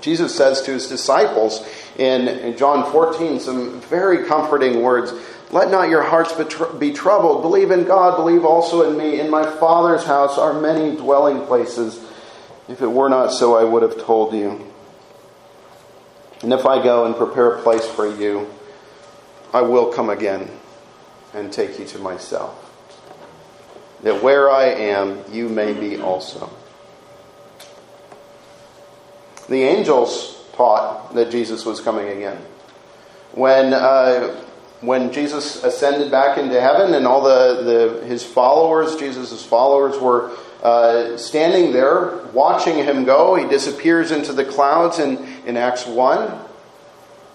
Jesus 0.00 0.34
says 0.34 0.62
to 0.62 0.72
his 0.72 0.88
disciples 0.88 1.66
in 1.98 2.56
John 2.56 2.90
14 2.92 3.40
some 3.40 3.80
very 3.80 4.26
comforting 4.26 4.82
words. 4.82 5.12
Let 5.52 5.70
not 5.70 5.88
your 5.88 6.02
hearts 6.02 6.32
be 6.78 6.92
troubled. 6.92 7.42
Believe 7.42 7.72
in 7.72 7.84
God, 7.84 8.16
believe 8.16 8.44
also 8.44 8.88
in 8.88 8.96
me. 8.96 9.18
In 9.18 9.30
my 9.30 9.44
Father's 9.44 10.04
house 10.04 10.38
are 10.38 10.60
many 10.60 10.96
dwelling 10.96 11.44
places. 11.46 12.00
If 12.68 12.82
it 12.82 12.86
were 12.86 13.08
not 13.08 13.32
so, 13.32 13.56
I 13.56 13.64
would 13.64 13.82
have 13.82 14.00
told 14.00 14.32
you. 14.32 14.64
And 16.42 16.52
if 16.52 16.64
I 16.64 16.82
go 16.82 17.04
and 17.04 17.16
prepare 17.16 17.56
a 17.56 17.62
place 17.62 17.84
for 17.84 18.06
you, 18.06 18.48
I 19.52 19.62
will 19.62 19.92
come 19.92 20.08
again 20.08 20.48
and 21.34 21.52
take 21.52 21.78
you 21.78 21.84
to 21.86 21.98
myself, 21.98 22.54
that 24.02 24.22
where 24.22 24.50
I 24.50 24.66
am, 24.66 25.24
you 25.30 25.48
may 25.48 25.72
be 25.72 26.00
also. 26.00 26.48
The 29.48 29.62
angels 29.64 30.44
taught 30.52 31.14
that 31.14 31.30
Jesus 31.32 31.64
was 31.64 31.80
coming 31.80 32.08
again. 32.08 32.40
When, 33.32 33.74
uh, 33.74 34.44
when 34.80 35.12
Jesus 35.12 35.62
ascended 35.62 36.10
back 36.10 36.38
into 36.38 36.60
heaven 36.60 36.94
and 36.94 37.06
all 37.06 37.22
the, 37.22 38.00
the 38.00 38.06
his 38.06 38.24
followers, 38.24 38.96
Jesus' 38.96 39.44
followers, 39.44 39.98
were 40.00 40.30
uh, 40.62 41.16
standing 41.16 41.72
there 41.72 42.26
watching 42.32 42.76
him 42.76 43.04
go, 43.04 43.34
he 43.34 43.46
disappears 43.46 44.10
into 44.10 44.32
the 44.32 44.44
clouds 44.44 44.98
in, 44.98 45.18
in 45.46 45.56
Acts 45.56 45.86
1. 45.86 46.38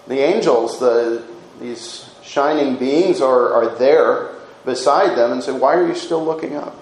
The 0.08 0.18
angels, 0.18 0.78
the, 0.78 1.24
these 1.60 2.08
shining 2.22 2.76
beings, 2.76 3.20
are, 3.20 3.52
are 3.52 3.78
there 3.78 4.32
beside 4.64 5.16
them 5.16 5.32
and 5.32 5.42
say, 5.42 5.52
Why 5.52 5.74
are 5.74 5.86
you 5.86 5.94
still 5.94 6.24
looking 6.24 6.56
up? 6.56 6.74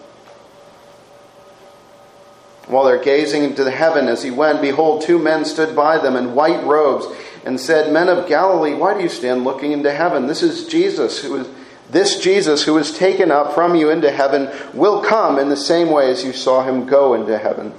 While 2.66 2.84
they're 2.84 3.02
gazing 3.02 3.44
into 3.44 3.62
the 3.62 3.70
heaven 3.70 4.08
as 4.08 4.22
he 4.22 4.30
went, 4.30 4.62
behold, 4.62 5.02
two 5.02 5.18
men 5.18 5.44
stood 5.44 5.76
by 5.76 5.98
them 5.98 6.16
in 6.16 6.34
white 6.34 6.64
robes 6.64 7.06
and 7.44 7.60
said, 7.60 7.92
Men 7.92 8.08
of 8.08 8.28
Galilee, 8.28 8.74
why 8.74 8.94
do 8.94 9.02
you 9.02 9.08
stand 9.08 9.44
looking 9.44 9.72
into 9.72 9.92
heaven? 9.92 10.26
This 10.26 10.42
is 10.42 10.66
Jesus 10.66 11.22
who 11.22 11.36
is 11.36 11.48
this 11.90 12.18
Jesus 12.20 12.64
who 12.64 12.74
was 12.74 12.96
taken 12.96 13.30
up 13.30 13.54
from 13.54 13.76
you 13.76 13.90
into 13.90 14.10
heaven 14.10 14.50
will 14.72 15.02
come 15.02 15.38
in 15.38 15.50
the 15.50 15.56
same 15.56 15.90
way 15.90 16.10
as 16.10 16.24
you 16.24 16.32
saw 16.32 16.64
him 16.64 16.86
go 16.86 17.14
into 17.14 17.36
heaven. 17.36 17.74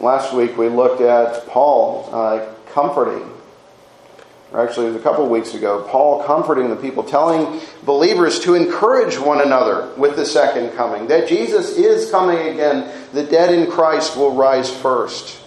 Last 0.00 0.34
week 0.34 0.58
we 0.58 0.68
looked 0.68 1.00
at 1.00 1.46
Paul 1.46 2.10
uh, 2.12 2.52
comforting 2.72 3.32
or 4.52 4.66
actually 4.66 4.86
it 4.86 4.90
was 4.90 5.00
a 5.00 5.02
couple 5.02 5.24
of 5.24 5.30
weeks 5.30 5.54
ago, 5.54 5.86
Paul 5.88 6.24
comforting 6.24 6.70
the 6.70 6.76
people, 6.76 7.02
telling 7.02 7.60
believers 7.84 8.40
to 8.40 8.54
encourage 8.54 9.18
one 9.18 9.40
another 9.40 9.92
with 9.96 10.16
the 10.16 10.24
second 10.24 10.74
coming, 10.76 11.08
that 11.08 11.28
Jesus 11.28 11.76
is 11.76 12.10
coming 12.10 12.38
again. 12.38 12.90
The 13.12 13.24
dead 13.24 13.52
in 13.52 13.70
Christ 13.70 14.16
will 14.16 14.34
rise 14.34 14.70
first. 14.70 15.42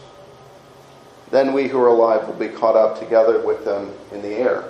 Then 1.31 1.53
we 1.53 1.67
who 1.67 1.79
are 1.79 1.87
alive 1.87 2.27
will 2.27 2.35
be 2.35 2.49
caught 2.49 2.75
up 2.75 2.99
together 2.99 3.45
with 3.45 3.65
them 3.65 3.91
in 4.11 4.21
the 4.21 4.33
air. 4.33 4.63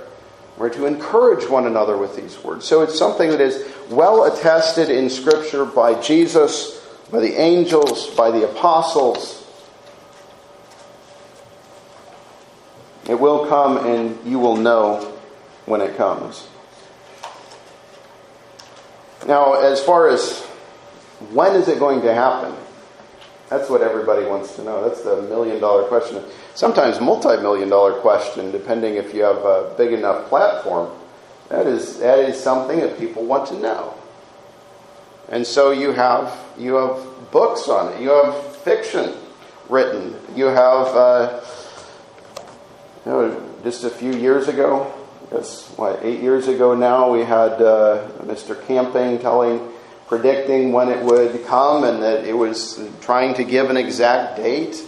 We're 0.57 0.69
to 0.71 0.85
encourage 0.85 1.49
one 1.49 1.65
another 1.65 1.97
with 1.97 2.15
these 2.15 2.43
words. 2.43 2.65
So 2.65 2.81
it's 2.81 2.97
something 2.97 3.29
that 3.29 3.39
is 3.39 3.65
well 3.89 4.25
attested 4.25 4.89
in 4.89 5.09
Scripture 5.09 5.63
by 5.63 6.01
Jesus, 6.01 6.85
by 7.11 7.19
the 7.21 7.39
angels, 7.39 8.07
by 8.15 8.31
the 8.31 8.49
apostles 8.49 9.39
It 13.09 13.19
will 13.19 13.47
come 13.47 13.77
and 13.87 14.19
you 14.23 14.37
will 14.37 14.55
know 14.55 14.99
when 15.65 15.81
it 15.81 15.97
comes. 15.97 16.47
Now, 19.25 19.55
as 19.55 19.81
far 19.81 20.09
as 20.09 20.41
when 21.31 21.55
is 21.55 21.67
it 21.67 21.79
going 21.79 22.03
to 22.03 22.13
happen? 22.13 22.55
That's 23.49 23.69
what 23.69 23.81
everybody 23.81 24.25
wants 24.25 24.55
to 24.55 24.63
know. 24.63 24.87
That's 24.87 25.01
the 25.01 25.21
million 25.23 25.59
dollar 25.59 25.87
question. 25.87 26.23
Sometimes 26.53 26.99
multi 26.99 27.41
million 27.41 27.69
dollar 27.69 27.93
question, 27.93 28.51
depending 28.51 28.95
if 28.95 29.13
you 29.13 29.23
have 29.23 29.37
a 29.37 29.73
big 29.77 29.91
enough 29.93 30.29
platform. 30.29 30.91
That 31.49 31.65
is, 31.65 31.99
that 31.99 32.19
is 32.19 32.39
something 32.39 32.79
that 32.79 32.99
people 32.99 33.25
want 33.25 33.47
to 33.47 33.59
know. 33.59 33.95
And 35.29 35.45
so 35.45 35.71
you 35.71 35.93
have, 35.93 36.37
you 36.57 36.75
have 36.75 37.31
books 37.31 37.67
on 37.67 37.93
it, 37.93 38.01
you 38.01 38.09
have 38.09 38.55
fiction 38.57 39.15
written, 39.67 40.15
you 40.35 40.45
have. 40.45 40.87
Uh, 40.87 41.41
you 43.05 43.11
know, 43.11 43.53
just 43.63 43.83
a 43.85 43.89
few 43.89 44.13
years 44.13 44.47
ago, 44.47 44.93
I 45.31 45.37
guess, 45.37 45.67
what, 45.77 45.99
eight 46.03 46.21
years 46.21 46.47
ago 46.47 46.75
now, 46.75 47.11
we 47.11 47.21
had 47.21 47.53
uh, 47.53 48.07
Mr. 48.23 48.61
Camping 48.67 49.19
telling, 49.19 49.71
predicting 50.09 50.71
when 50.71 50.89
it 50.89 51.03
would 51.05 51.45
come 51.45 51.83
and 51.83 52.01
that 52.01 52.25
it 52.25 52.33
was 52.33 52.83
trying 52.99 53.35
to 53.35 53.43
give 53.43 53.69
an 53.69 53.77
exact 53.77 54.37
date. 54.37 54.83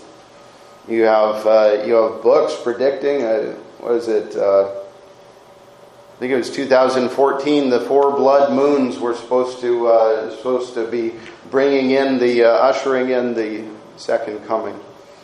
You 0.88 1.04
have, 1.04 1.46
uh, 1.46 1.84
you 1.86 1.94
have 1.94 2.24
books 2.24 2.56
predicting, 2.62 3.24
uh, 3.24 3.54
what 3.80 3.94
is 3.94 4.08
it? 4.08 4.36
Uh, 4.36 4.68
I 4.72 6.20
think 6.20 6.34
it 6.34 6.38
was 6.38 6.50
2014. 6.50 7.70
The 7.70 7.82
four 7.82 8.12
blood 8.12 8.52
moons 8.52 8.98
were 8.98 9.16
supposed 9.16 9.62
to 9.62 9.88
uh, 9.88 10.36
supposed 10.36 10.74
to 10.74 10.86
be 10.88 11.14
bringing 11.50 11.92
in 11.92 12.18
the 12.18 12.44
uh, 12.44 12.50
ushering 12.50 13.10
in 13.10 13.34
the 13.34 13.66
second 13.98 14.46
coming. 14.46 14.80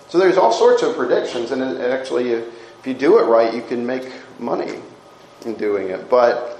So 0.09 0.19
there's 0.19 0.37
all 0.37 0.51
sorts 0.51 0.83
of 0.83 0.95
predictions, 0.95 1.51
and 1.51 1.61
actually, 1.79 2.31
if 2.31 2.45
you 2.85 2.93
do 2.93 3.19
it 3.19 3.23
right, 3.23 3.53
you 3.53 3.61
can 3.61 3.85
make 3.85 4.11
money 4.39 4.79
in 5.45 5.55
doing 5.55 5.89
it. 5.89 6.09
But 6.09 6.56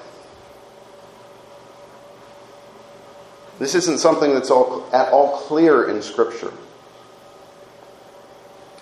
this 3.59 3.75
isn't 3.75 3.99
something 3.99 4.33
that's 4.33 4.51
all, 4.51 4.87
at 4.93 5.11
all 5.11 5.39
clear 5.39 5.89
in 5.89 6.01
Scripture. 6.01 6.53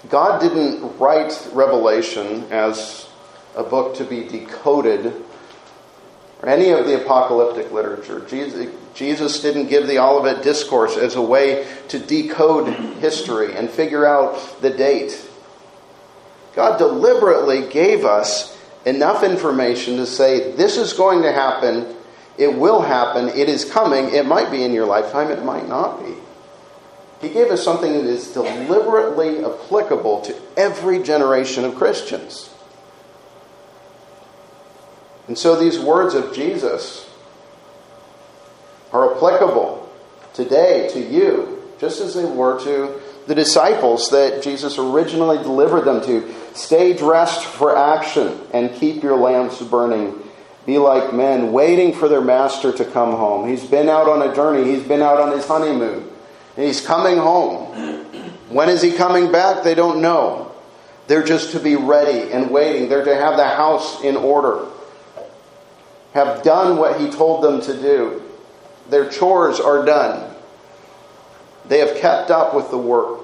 God 0.09 0.39
didn't 0.39 0.97
write 0.99 1.47
Revelation 1.53 2.45
as 2.51 3.09
a 3.55 3.63
book 3.63 3.95
to 3.95 4.03
be 4.03 4.23
decoded 4.27 5.13
or 6.41 6.49
any 6.49 6.71
of 6.71 6.85
the 6.85 7.01
apocalyptic 7.01 7.71
literature. 7.71 8.19
Jesus, 8.27 8.67
Jesus 8.93 9.41
didn't 9.41 9.67
give 9.67 9.87
the 9.87 9.99
Olivet 9.99 10.43
Discourse 10.43 10.97
as 10.97 11.15
a 11.15 11.21
way 11.21 11.67
to 11.87 11.99
decode 11.99 12.67
history 12.99 13.55
and 13.55 13.69
figure 13.69 14.05
out 14.05 14.61
the 14.61 14.69
date. 14.69 15.25
God 16.53 16.77
deliberately 16.77 17.67
gave 17.69 18.05
us 18.05 18.57
enough 18.85 19.23
information 19.23 19.97
to 19.97 20.05
say, 20.05 20.51
this 20.51 20.77
is 20.77 20.93
going 20.93 21.23
to 21.23 21.31
happen, 21.31 21.95
it 22.37 22.57
will 22.57 22.81
happen, 22.81 23.29
it 23.29 23.49
is 23.49 23.65
coming, 23.65 24.13
it 24.13 24.25
might 24.25 24.51
be 24.51 24.63
in 24.63 24.73
your 24.73 24.85
lifetime, 24.85 25.31
it 25.31 25.43
might 25.43 25.67
not 25.67 26.03
be. 26.03 26.13
He 27.21 27.33
gave 27.33 27.47
us 27.47 27.63
something 27.63 27.93
that 27.93 28.05
is 28.05 28.33
deliberately 28.33 29.43
applicable 29.43 30.21
to 30.21 30.35
every 30.57 31.01
generation 31.01 31.63
of 31.63 31.75
Christians. 31.75 32.53
And 35.27 35.37
so 35.37 35.59
these 35.59 35.79
words 35.79 36.13
of 36.13 36.35
Jesus 36.35 37.09
are 38.91 39.15
applicable 39.15 39.89
today 40.33 40.89
to 40.91 40.99
you, 40.99 41.63
just 41.79 42.01
as 42.01 42.13
they 42.13 42.25
were 42.25 42.61
to 42.63 43.01
the 43.27 43.35
disciples 43.35 44.09
that 44.11 44.43
Jesus 44.43 44.77
originally 44.77 45.37
delivered 45.37 45.81
them 45.81 46.03
to. 46.05 46.33
Stay 46.53 46.95
dressed 46.95 47.43
for 47.43 47.75
action 47.75 48.39
and 48.53 48.73
keep 48.75 49.01
your 49.01 49.17
lamps 49.17 49.61
burning. 49.61 50.13
Be 50.65 50.79
like 50.79 51.13
men 51.13 51.51
waiting 51.51 51.93
for 51.93 52.07
their 52.07 52.21
master 52.21 52.71
to 52.71 52.85
come 52.85 53.11
home. 53.11 53.47
He's 53.47 53.63
been 53.63 53.87
out 53.87 54.07
on 54.07 54.27
a 54.27 54.33
journey, 54.35 54.69
he's 54.69 54.83
been 54.83 55.01
out 55.01 55.19
on 55.19 55.31
his 55.31 55.45
honeymoon, 55.45 56.09
and 56.57 56.65
he's 56.65 56.85
coming 56.85 57.17
home. 57.17 58.03
When 58.49 58.69
is 58.69 58.81
he 58.81 58.91
coming 58.91 59.31
back? 59.31 59.63
They 59.63 59.75
don't 59.75 60.01
know. 60.01 60.51
They're 61.07 61.23
just 61.23 61.51
to 61.51 61.59
be 61.59 61.75
ready 61.75 62.31
and 62.31 62.49
waiting. 62.49 62.89
They're 62.89 63.05
to 63.05 63.15
have 63.15 63.37
the 63.37 63.47
house 63.47 64.03
in 64.03 64.15
order, 64.15 64.65
have 66.13 66.41
done 66.43 66.77
what 66.77 66.99
he 66.99 67.11
told 67.11 67.43
them 67.43 67.61
to 67.61 67.73
do. 67.79 68.23
Their 68.89 69.09
chores 69.09 69.59
are 69.59 69.85
done. 69.85 70.33
They 71.67 71.79
have 71.79 71.97
kept 71.97 72.31
up 72.31 72.55
with 72.55 72.71
the 72.71 72.77
work. 72.77 73.21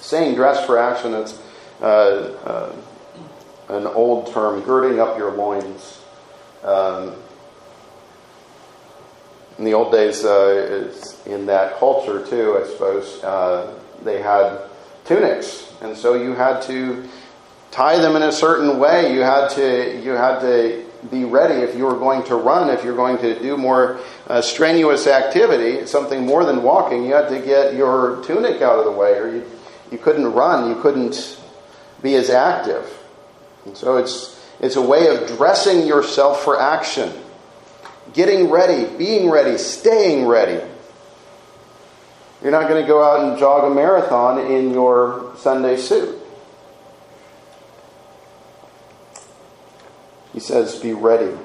Saying 0.00 0.34
dress 0.34 0.64
for 0.64 0.78
action, 0.78 1.14
it's 1.14 1.38
uh, 1.80 1.84
uh, 2.44 2.76
an 3.68 3.86
old 3.86 4.32
term, 4.32 4.60
girding 4.62 4.98
up 4.98 5.18
your 5.18 5.32
loins. 5.32 6.00
Um, 6.62 7.14
in 9.58 9.64
the 9.64 9.74
old 9.74 9.92
days, 9.92 10.24
uh, 10.24 10.92
in 11.26 11.46
that 11.46 11.78
culture 11.78 12.26
too, 12.26 12.58
I 12.62 12.66
suppose, 12.66 13.22
uh, 13.22 13.78
they 14.02 14.22
had 14.22 14.58
tunics, 15.04 15.72
and 15.82 15.96
so 15.96 16.14
you 16.14 16.34
had 16.34 16.62
to 16.62 17.08
tie 17.70 17.98
them 17.98 18.16
in 18.16 18.22
a 18.22 18.32
certain 18.32 18.78
way. 18.78 19.12
You 19.12 19.20
had 19.20 19.48
to 19.50 20.00
you 20.02 20.12
had 20.12 20.40
to 20.40 20.84
be 21.10 21.24
ready 21.24 21.54
if 21.54 21.76
you 21.76 21.84
were 21.84 21.96
going 21.96 22.22
to 22.24 22.36
run, 22.36 22.68
if 22.70 22.84
you're 22.84 22.96
going 22.96 23.18
to 23.18 23.38
do 23.40 23.56
more 23.56 24.00
uh, 24.28 24.40
strenuous 24.42 25.06
activity, 25.06 25.86
something 25.86 26.24
more 26.26 26.44
than 26.44 26.62
walking, 26.62 27.04
you 27.04 27.14
had 27.14 27.28
to 27.28 27.40
get 27.40 27.74
your 27.74 28.22
tunic 28.24 28.60
out 28.60 28.78
of 28.78 28.84
the 28.84 28.92
way, 28.92 29.18
or 29.18 29.28
you, 29.28 29.50
you 29.90 29.98
couldn't 29.98 30.30
run, 30.32 30.68
you 30.68 30.80
couldn't 30.82 31.40
be 32.02 32.14
as 32.14 32.30
active. 32.30 32.86
And 33.64 33.76
so 33.76 33.96
it's, 33.96 34.39
it's 34.60 34.76
a 34.76 34.82
way 34.82 35.08
of 35.08 35.26
dressing 35.26 35.86
yourself 35.86 36.44
for 36.44 36.60
action, 36.60 37.12
getting 38.12 38.50
ready, 38.50 38.96
being 38.96 39.30
ready, 39.30 39.56
staying 39.56 40.26
ready. 40.26 40.64
You're 42.42 42.52
not 42.52 42.68
going 42.68 42.82
to 42.82 42.88
go 42.88 43.02
out 43.02 43.28
and 43.28 43.38
jog 43.38 43.70
a 43.70 43.74
marathon 43.74 44.50
in 44.50 44.72
your 44.72 45.34
Sunday 45.36 45.76
suit. 45.76 46.16
He 50.32 50.40
says, 50.40 50.76
Be 50.76 50.92
ready. 50.92 51.36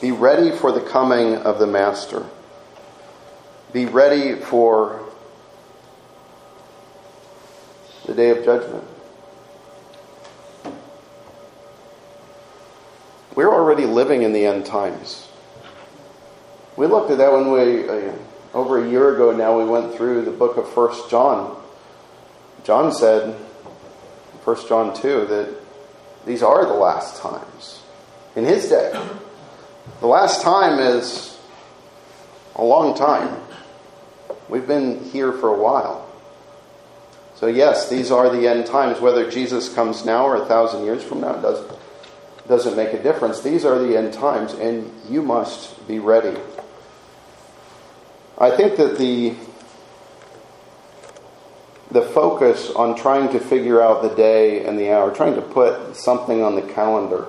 Be 0.00 0.10
ready 0.10 0.50
for 0.50 0.72
the 0.72 0.80
coming 0.80 1.36
of 1.36 1.58
the 1.58 1.66
Master. 1.66 2.26
be 3.72 3.86
ready 3.86 4.34
for 4.34 5.00
the 8.06 8.14
day 8.14 8.30
of 8.30 8.44
judgment. 8.44 8.84
We're 13.34 13.52
already 13.52 13.84
living 13.84 14.22
in 14.22 14.32
the 14.32 14.46
end 14.46 14.64
times. 14.64 15.28
We 16.76 16.86
looked 16.86 17.10
at 17.10 17.18
that 17.18 17.32
when 17.32 17.50
we, 17.50 17.88
uh, 17.88 18.12
over 18.52 18.84
a 18.84 18.88
year 18.88 19.14
ago 19.14 19.32
now, 19.32 19.58
we 19.58 19.64
went 19.64 19.94
through 19.94 20.24
the 20.24 20.30
book 20.30 20.56
of 20.56 20.68
First 20.72 21.10
John. 21.10 21.56
John 22.64 22.92
said, 22.92 23.36
First 24.44 24.68
John 24.68 24.94
2, 24.94 25.26
that 25.26 25.54
these 26.26 26.42
are 26.42 26.64
the 26.64 26.74
last 26.74 27.20
times 27.20 27.82
in 28.36 28.44
his 28.44 28.68
day. 28.68 28.92
The 30.00 30.06
last 30.06 30.42
time 30.42 30.78
is 30.78 31.38
a 32.56 32.64
long 32.64 32.96
time. 32.96 33.40
We've 34.48 34.66
been 34.66 35.02
here 35.04 35.32
for 35.32 35.48
a 35.48 35.60
while. 35.60 36.08
So, 37.36 37.46
yes, 37.46 37.88
these 37.88 38.10
are 38.10 38.30
the 38.30 38.46
end 38.46 38.66
times. 38.66 39.00
Whether 39.00 39.30
Jesus 39.30 39.72
comes 39.72 40.04
now 40.04 40.24
or 40.24 40.36
a 40.36 40.46
thousand 40.46 40.84
years 40.84 41.02
from 41.02 41.20
now 41.20 41.38
it 41.38 41.42
doesn't, 41.42 41.78
doesn't 42.48 42.76
make 42.76 42.92
a 42.92 43.02
difference. 43.02 43.40
These 43.40 43.64
are 43.64 43.78
the 43.78 43.96
end 43.96 44.12
times, 44.12 44.52
and 44.52 44.90
you 45.08 45.22
must 45.22 45.86
be 45.88 45.98
ready. 45.98 46.38
I 48.38 48.50
think 48.50 48.76
that 48.76 48.98
the 48.98 49.34
the 51.90 52.02
focus 52.02 52.70
on 52.70 52.96
trying 52.96 53.30
to 53.30 53.38
figure 53.38 53.80
out 53.80 54.02
the 54.02 54.14
day 54.16 54.64
and 54.66 54.76
the 54.78 54.90
hour, 54.90 55.14
trying 55.14 55.36
to 55.36 55.40
put 55.40 55.94
something 55.96 56.42
on 56.42 56.56
the 56.56 56.62
calendar, 56.62 57.26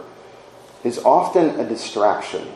is 0.83 0.97
often 0.99 1.59
a 1.59 1.69
distraction. 1.69 2.47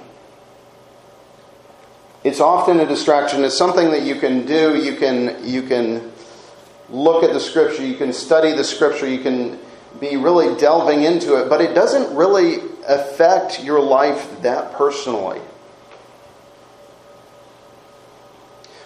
It's 2.24 2.40
often 2.40 2.80
a 2.80 2.86
distraction. 2.86 3.44
It's 3.44 3.58
something 3.58 3.92
that 3.92 4.02
you 4.02 4.16
can 4.16 4.46
do. 4.46 4.76
You 4.76 4.96
can 4.96 5.48
you 5.48 5.62
can 5.62 6.12
look 6.90 7.24
at 7.24 7.32
the 7.32 7.40
scripture. 7.40 7.86
You 7.86 7.96
can 7.96 8.12
study 8.12 8.54
the 8.54 8.64
scripture. 8.64 9.08
You 9.08 9.20
can 9.20 9.60
be 10.00 10.18
really 10.18 10.58
delving 10.60 11.04
into 11.04 11.36
it, 11.36 11.50
but 11.50 11.62
it 11.62 11.74
doesn't 11.74 12.16
really 12.16 12.58
affect 12.88 13.64
your 13.64 13.80
life 13.80 14.42
that 14.42 14.74
personally. 14.74 15.40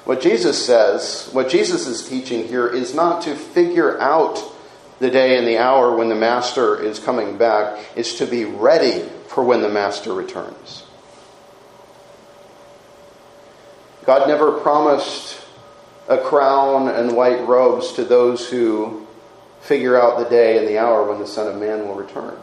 What 0.05 0.21
Jesus 0.21 0.65
says, 0.65 1.29
what 1.31 1.49
Jesus 1.49 1.87
is 1.87 2.07
teaching 2.07 2.47
here, 2.47 2.67
is 2.67 2.93
not 2.93 3.21
to 3.23 3.35
figure 3.35 3.99
out 4.01 4.43
the 4.99 5.09
day 5.09 5.37
and 5.37 5.47
the 5.47 5.57
hour 5.57 5.95
when 5.95 6.09
the 6.09 6.15
Master 6.15 6.81
is 6.81 6.99
coming 6.99 7.37
back, 7.37 7.79
is 7.95 8.15
to 8.15 8.25
be 8.25 8.43
ready 8.45 9.07
for 9.27 9.43
when 9.43 9.61
the 9.61 9.69
Master 9.69 10.13
returns. 10.13 10.83
God 14.05 14.27
never 14.27 14.59
promised 14.59 15.39
a 16.09 16.17
crown 16.17 16.89
and 16.89 17.15
white 17.15 17.47
robes 17.47 17.93
to 17.93 18.03
those 18.03 18.49
who 18.49 19.02
figure 19.63 19.99
out 19.99 20.19
the 20.19 20.25
day 20.25 20.57
and 20.57 20.67
the 20.67 20.77
hour 20.77 21.09
when 21.09 21.19
the 21.19 21.27
Son 21.27 21.47
of 21.47 21.59
Man 21.59 21.87
will 21.87 21.95
return. 21.95 22.37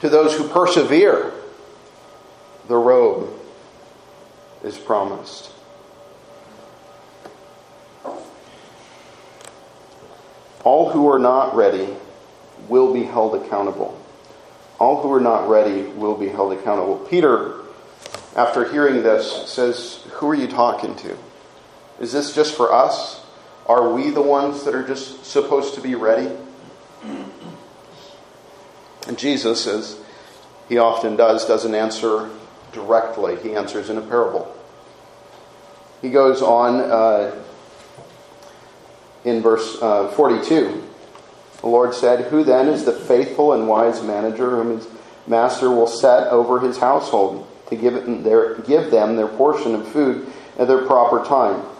To 0.00 0.08
those 0.08 0.34
who 0.34 0.48
persevere, 0.48 1.32
the 2.66 2.76
robe 2.76 3.32
is 4.64 4.76
promised. 4.76 5.52
All 10.64 10.90
who 10.90 11.08
are 11.08 11.18
not 11.18 11.54
ready 11.54 11.88
will 12.68 12.92
be 12.92 13.04
held 13.04 13.34
accountable. 13.34 14.00
All 14.78 15.02
who 15.02 15.12
are 15.12 15.20
not 15.20 15.48
ready 15.48 15.82
will 15.82 16.16
be 16.16 16.28
held 16.28 16.52
accountable. 16.52 16.96
Peter, 17.08 17.60
after 18.34 18.70
hearing 18.70 19.02
this, 19.02 19.48
says, 19.48 20.04
Who 20.14 20.28
are 20.28 20.34
you 20.34 20.48
talking 20.48 20.96
to? 20.96 21.16
Is 22.00 22.12
this 22.12 22.34
just 22.34 22.56
for 22.56 22.72
us? 22.72 23.21
Are 23.72 23.88
we 23.88 24.10
the 24.10 24.20
ones 24.20 24.64
that 24.64 24.74
are 24.74 24.86
just 24.86 25.24
supposed 25.24 25.76
to 25.76 25.80
be 25.80 25.94
ready? 25.94 26.30
And 29.08 29.16
Jesus, 29.16 29.66
as 29.66 29.98
he 30.68 30.76
often 30.76 31.16
does, 31.16 31.46
doesn't 31.46 31.74
answer 31.74 32.28
directly, 32.74 33.36
he 33.36 33.54
answers 33.54 33.88
in 33.88 33.96
a 33.96 34.02
parable. 34.02 34.54
He 36.02 36.10
goes 36.10 36.42
on 36.42 36.80
uh, 36.80 37.34
in 39.24 39.40
verse 39.40 39.80
uh, 39.80 40.08
42. 40.08 40.86
The 41.62 41.66
Lord 41.66 41.94
said, 41.94 42.26
Who 42.26 42.44
then 42.44 42.68
is 42.68 42.84
the 42.84 42.92
faithful 42.92 43.54
and 43.54 43.66
wise 43.66 44.02
manager 44.02 44.50
whom 44.50 44.76
his 44.76 44.88
master 45.26 45.70
will 45.70 45.86
set 45.86 46.28
over 46.28 46.60
his 46.60 46.76
household 46.76 47.48
to 47.70 47.76
give, 47.76 48.22
their, 48.22 48.58
give 48.58 48.90
them 48.90 49.16
their 49.16 49.28
portion 49.28 49.74
of 49.74 49.88
food 49.88 50.30
at 50.58 50.68
their 50.68 50.84
proper 50.84 51.24
time? 51.24 51.71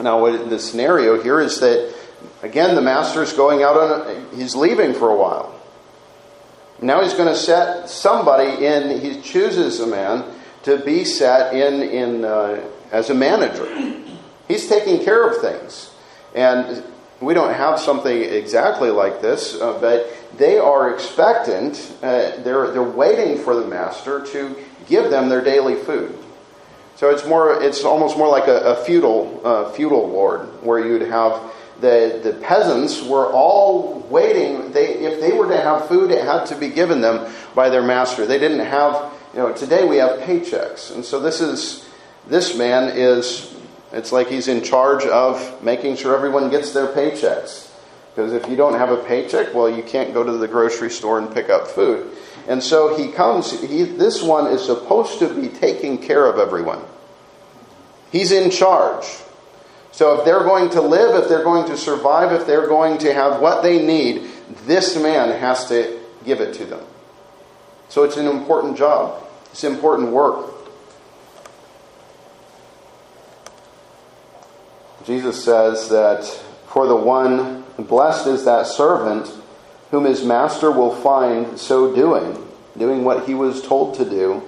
Now, 0.00 0.24
the 0.30 0.58
scenario 0.58 1.22
here 1.22 1.40
is 1.40 1.60
that, 1.60 1.94
again, 2.42 2.74
the 2.74 2.82
master 2.82 3.22
is 3.22 3.32
going 3.32 3.62
out 3.62 3.76
on, 3.76 4.00
a, 4.08 4.36
he's 4.36 4.54
leaving 4.54 4.92
for 4.92 5.10
a 5.10 5.16
while. 5.16 5.58
Now 6.80 7.02
he's 7.02 7.14
going 7.14 7.28
to 7.28 7.36
set 7.36 7.88
somebody 7.88 8.66
in, 8.66 9.00
he 9.00 9.20
chooses 9.22 9.80
a 9.80 9.86
man 9.86 10.24
to 10.64 10.78
be 10.78 11.04
set 11.04 11.54
in, 11.54 11.82
in 11.82 12.24
uh, 12.24 12.62
as 12.92 13.08
a 13.08 13.14
manager. 13.14 13.66
He's 14.46 14.68
taking 14.68 15.02
care 15.02 15.26
of 15.28 15.40
things. 15.40 15.90
And 16.34 16.84
we 17.20 17.32
don't 17.32 17.54
have 17.54 17.80
something 17.80 18.14
exactly 18.14 18.90
like 18.90 19.22
this, 19.22 19.54
uh, 19.54 19.78
but 19.80 20.12
they 20.36 20.58
are 20.58 20.92
expectant, 20.92 21.94
uh, 22.02 22.36
they're, 22.42 22.70
they're 22.72 22.82
waiting 22.82 23.42
for 23.42 23.54
the 23.54 23.66
master 23.66 24.24
to 24.26 24.56
give 24.86 25.10
them 25.10 25.30
their 25.30 25.42
daily 25.42 25.76
food. 25.76 26.18
So 26.96 27.10
it's 27.10 27.26
more, 27.26 27.62
it's 27.62 27.84
almost 27.84 28.16
more 28.16 28.28
like 28.28 28.48
a, 28.48 28.58
a 28.58 28.84
feudal, 28.84 29.40
uh, 29.44 29.70
feudal 29.72 30.08
lord, 30.08 30.40
where 30.62 30.84
you'd 30.84 31.02
have 31.02 31.52
the, 31.80 32.20
the 32.22 32.32
peasants 32.32 33.02
were 33.02 33.30
all 33.30 34.00
waiting. 34.08 34.72
They, 34.72 34.94
if 34.94 35.20
they 35.20 35.32
were 35.32 35.48
to 35.48 35.60
have 35.60 35.88
food, 35.88 36.10
it 36.10 36.24
had 36.24 36.46
to 36.46 36.56
be 36.56 36.68
given 36.68 37.02
them 37.02 37.30
by 37.54 37.68
their 37.68 37.82
master. 37.82 38.24
They 38.24 38.38
didn't 38.38 38.64
have, 38.64 39.12
you 39.34 39.40
know, 39.40 39.52
today 39.52 39.86
we 39.86 39.96
have 39.96 40.20
paychecks. 40.20 40.94
And 40.94 41.04
so 41.04 41.20
this 41.20 41.42
is, 41.42 41.86
this 42.26 42.56
man 42.56 42.96
is, 42.96 43.54
it's 43.92 44.10
like 44.10 44.28
he's 44.28 44.48
in 44.48 44.64
charge 44.64 45.04
of 45.04 45.62
making 45.62 45.96
sure 45.96 46.16
everyone 46.16 46.50
gets 46.50 46.72
their 46.72 46.86
paychecks. 46.86 47.70
Because 48.14 48.32
if 48.32 48.48
you 48.48 48.56
don't 48.56 48.78
have 48.78 48.90
a 48.90 49.04
paycheck, 49.04 49.52
well, 49.52 49.68
you 49.68 49.82
can't 49.82 50.14
go 50.14 50.24
to 50.24 50.32
the 50.32 50.48
grocery 50.48 50.90
store 50.90 51.18
and 51.18 51.32
pick 51.32 51.50
up 51.50 51.66
food. 51.66 52.10
And 52.48 52.62
so 52.62 52.96
he 52.96 53.10
comes, 53.10 53.60
he, 53.60 53.82
this 53.82 54.22
one 54.22 54.46
is 54.52 54.64
supposed 54.64 55.18
to 55.18 55.32
be 55.32 55.48
taking 55.48 55.98
care 55.98 56.26
of 56.26 56.38
everyone. 56.38 56.82
He's 58.12 58.30
in 58.30 58.50
charge. 58.50 59.04
So 59.90 60.18
if 60.18 60.24
they're 60.24 60.44
going 60.44 60.70
to 60.70 60.80
live, 60.80 61.22
if 61.22 61.28
they're 61.28 61.42
going 61.42 61.66
to 61.68 61.76
survive, 61.76 62.32
if 62.32 62.46
they're 62.46 62.68
going 62.68 62.98
to 62.98 63.12
have 63.12 63.40
what 63.40 63.62
they 63.62 63.84
need, 63.84 64.28
this 64.64 64.96
man 64.96 65.40
has 65.40 65.66
to 65.68 66.00
give 66.24 66.40
it 66.40 66.54
to 66.54 66.64
them. 66.64 66.84
So 67.88 68.04
it's 68.04 68.16
an 68.16 68.26
important 68.26 68.76
job. 68.76 69.26
It's 69.50 69.64
important 69.64 70.10
work. 70.10 70.52
Jesus 75.04 75.42
says 75.42 75.88
that 75.88 76.24
for 76.66 76.86
the 76.86 76.96
one, 76.96 77.64
blessed 77.78 78.26
is 78.26 78.44
that 78.44 78.66
servant 78.66 79.32
whom 79.96 80.04
his 80.04 80.22
master 80.22 80.70
will 80.70 80.94
find 80.94 81.58
so 81.58 81.94
doing, 81.94 82.36
doing 82.76 83.02
what 83.02 83.26
he 83.26 83.32
was 83.32 83.62
told 83.62 83.94
to 83.94 84.04
do 84.04 84.42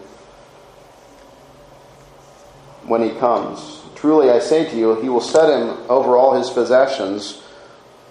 when 2.85 3.03
he 3.03 3.19
comes. 3.19 3.81
Truly 3.95 4.29
I 4.29 4.41
say 4.41 4.69
to 4.69 4.77
you, 4.77 5.01
he 5.01 5.09
will 5.09 5.23
set 5.23 5.49
him 5.49 5.71
over 5.89 6.19
all 6.19 6.35
his 6.35 6.51
possessions. 6.51 7.43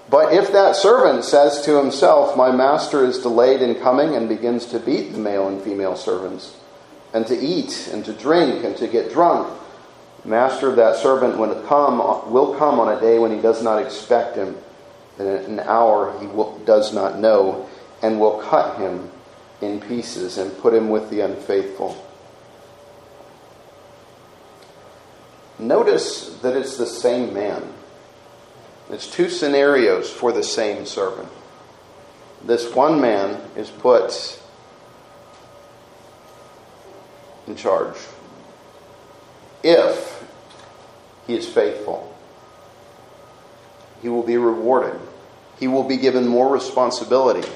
But 0.09 0.33
if 0.33 0.51
that 0.51 0.75
servant 0.75 1.25
says 1.25 1.61
to 1.65 1.77
himself, 1.77 2.35
My 2.35 2.51
master 2.51 3.05
is 3.05 3.19
delayed 3.19 3.61
in 3.61 3.75
coming, 3.75 4.15
and 4.15 4.27
begins 4.27 4.65
to 4.71 4.79
beat 4.79 5.11
the 5.11 5.19
male 5.19 5.47
and 5.47 5.61
female 5.61 5.95
servants, 5.95 6.57
and 7.13 7.27
to 7.27 7.37
eat, 7.37 7.87
and 7.93 8.03
to 8.05 8.13
drink, 8.13 8.63
and 8.63 8.75
to 8.77 8.87
get 8.87 9.11
drunk, 9.11 9.47
master 10.25 10.69
of 10.69 10.75
that 10.77 10.95
servant 10.95 11.37
when 11.37 11.53
come, 11.67 11.99
will 12.31 12.55
come 12.55 12.79
on 12.79 12.97
a 12.97 12.99
day 12.99 13.19
when 13.19 13.29
he 13.29 13.39
does 13.39 13.61
not 13.61 13.79
expect 13.79 14.35
him, 14.35 14.57
in 15.19 15.25
an 15.27 15.59
hour 15.61 16.17
he 16.19 16.27
will, 16.27 16.57
does 16.59 16.93
not 16.93 17.19
know, 17.19 17.67
and 18.01 18.19
will 18.19 18.39
cut 18.39 18.77
him 18.77 19.09
in 19.61 19.79
pieces 19.79 20.37
and 20.37 20.55
put 20.59 20.73
him 20.73 20.89
with 20.89 21.09
the 21.09 21.21
unfaithful. 21.21 22.03
Notice 25.59 26.29
that 26.41 26.55
it's 26.55 26.77
the 26.77 26.85
same 26.85 27.33
man. 27.33 27.73
It's 28.89 29.09
two 29.09 29.29
scenarios 29.29 30.09
for 30.09 30.31
the 30.31 30.43
same 30.43 30.85
servant. 30.85 31.29
This 32.45 32.73
one 32.73 33.01
man 33.01 33.41
is 33.55 33.69
put 33.69 34.39
in 37.47 37.55
charge 37.55 37.97
if 39.63 40.23
he 41.25 41.35
is 41.35 41.47
faithful. 41.47 42.15
He 44.01 44.09
will 44.09 44.23
be 44.23 44.37
rewarded. 44.37 44.99
He 45.59 45.67
will 45.67 45.83
be 45.83 45.97
given 45.97 46.27
more 46.27 46.51
responsibility. 46.51 47.47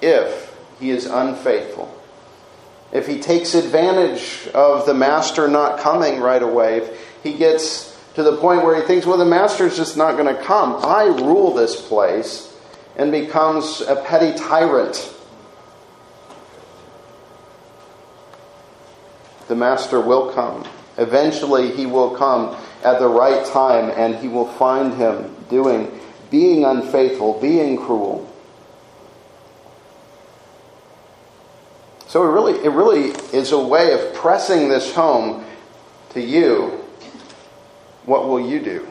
If 0.00 0.54
he 0.78 0.90
is 0.90 1.06
unfaithful, 1.06 1.92
if 2.92 3.06
he 3.06 3.20
takes 3.20 3.54
advantage 3.54 4.48
of 4.54 4.86
the 4.86 4.94
master 4.94 5.48
not 5.48 5.80
coming 5.80 6.20
right 6.20 6.42
away, 6.42 6.78
if 6.78 7.22
he 7.22 7.34
gets 7.34 7.98
to 8.14 8.22
the 8.22 8.36
point 8.36 8.64
where 8.64 8.80
he 8.80 8.86
thinks, 8.86 9.04
well, 9.04 9.18
the 9.18 9.24
master's 9.24 9.76
just 9.76 9.96
not 9.96 10.16
going 10.16 10.34
to 10.34 10.42
come, 10.42 10.76
I 10.82 11.04
rule 11.04 11.52
this 11.52 11.80
place, 11.80 12.54
and 12.96 13.12
becomes 13.12 13.82
a 13.82 13.96
petty 13.96 14.38
tyrant. 14.38 15.12
The 19.48 19.54
master 19.54 20.00
will 20.00 20.32
come. 20.32 20.66
Eventually, 20.96 21.72
he 21.76 21.84
will 21.84 22.16
come 22.16 22.56
at 22.82 22.98
the 22.98 23.08
right 23.08 23.44
time, 23.46 23.92
and 23.94 24.16
he 24.16 24.28
will 24.28 24.46
find 24.46 24.94
him 24.94 25.36
doing, 25.50 26.00
being 26.30 26.64
unfaithful, 26.64 27.40
being 27.40 27.76
cruel. 27.76 28.32
So 32.08 32.22
it 32.22 32.32
really, 32.32 32.64
it 32.64 32.70
really 32.70 33.10
is 33.36 33.52
a 33.52 33.58
way 33.58 33.92
of 33.92 34.14
pressing 34.14 34.68
this 34.68 34.94
home 34.94 35.44
to 36.10 36.20
you. 36.20 36.84
What 38.04 38.28
will 38.28 38.40
you 38.40 38.60
do? 38.60 38.88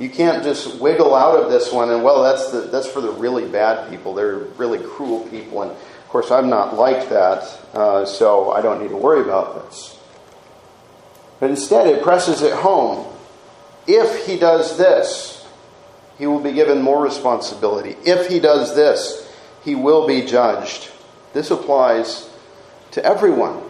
You 0.00 0.08
can't 0.08 0.42
just 0.42 0.80
wiggle 0.80 1.14
out 1.14 1.38
of 1.38 1.50
this 1.50 1.72
one 1.72 1.90
and, 1.90 2.02
well, 2.02 2.22
that's, 2.22 2.50
the, 2.50 2.62
that's 2.62 2.88
for 2.88 3.00
the 3.00 3.12
really 3.12 3.46
bad 3.46 3.90
people. 3.90 4.14
They're 4.14 4.38
really 4.38 4.78
cruel 4.78 5.20
people. 5.28 5.62
And 5.62 5.70
of 5.70 6.08
course, 6.08 6.30
I'm 6.30 6.50
not 6.50 6.74
like 6.74 7.08
that, 7.10 7.58
uh, 7.74 8.04
so 8.04 8.50
I 8.50 8.62
don't 8.62 8.82
need 8.82 8.88
to 8.88 8.96
worry 8.96 9.20
about 9.20 9.62
this. 9.62 9.98
But 11.38 11.50
instead, 11.50 11.86
it 11.86 12.02
presses 12.02 12.42
it 12.42 12.52
home. 12.52 13.06
If 13.86 14.26
he 14.26 14.38
does 14.38 14.78
this, 14.78 15.46
he 16.18 16.26
will 16.26 16.40
be 16.40 16.52
given 16.52 16.82
more 16.82 17.02
responsibility. 17.02 17.96
If 18.04 18.28
he 18.28 18.38
does 18.38 18.76
this, 18.76 19.28
he 19.64 19.74
will 19.74 20.06
be 20.06 20.22
judged. 20.22 20.90
This 21.32 21.50
applies 21.50 22.28
to 22.92 23.04
everyone. 23.04 23.62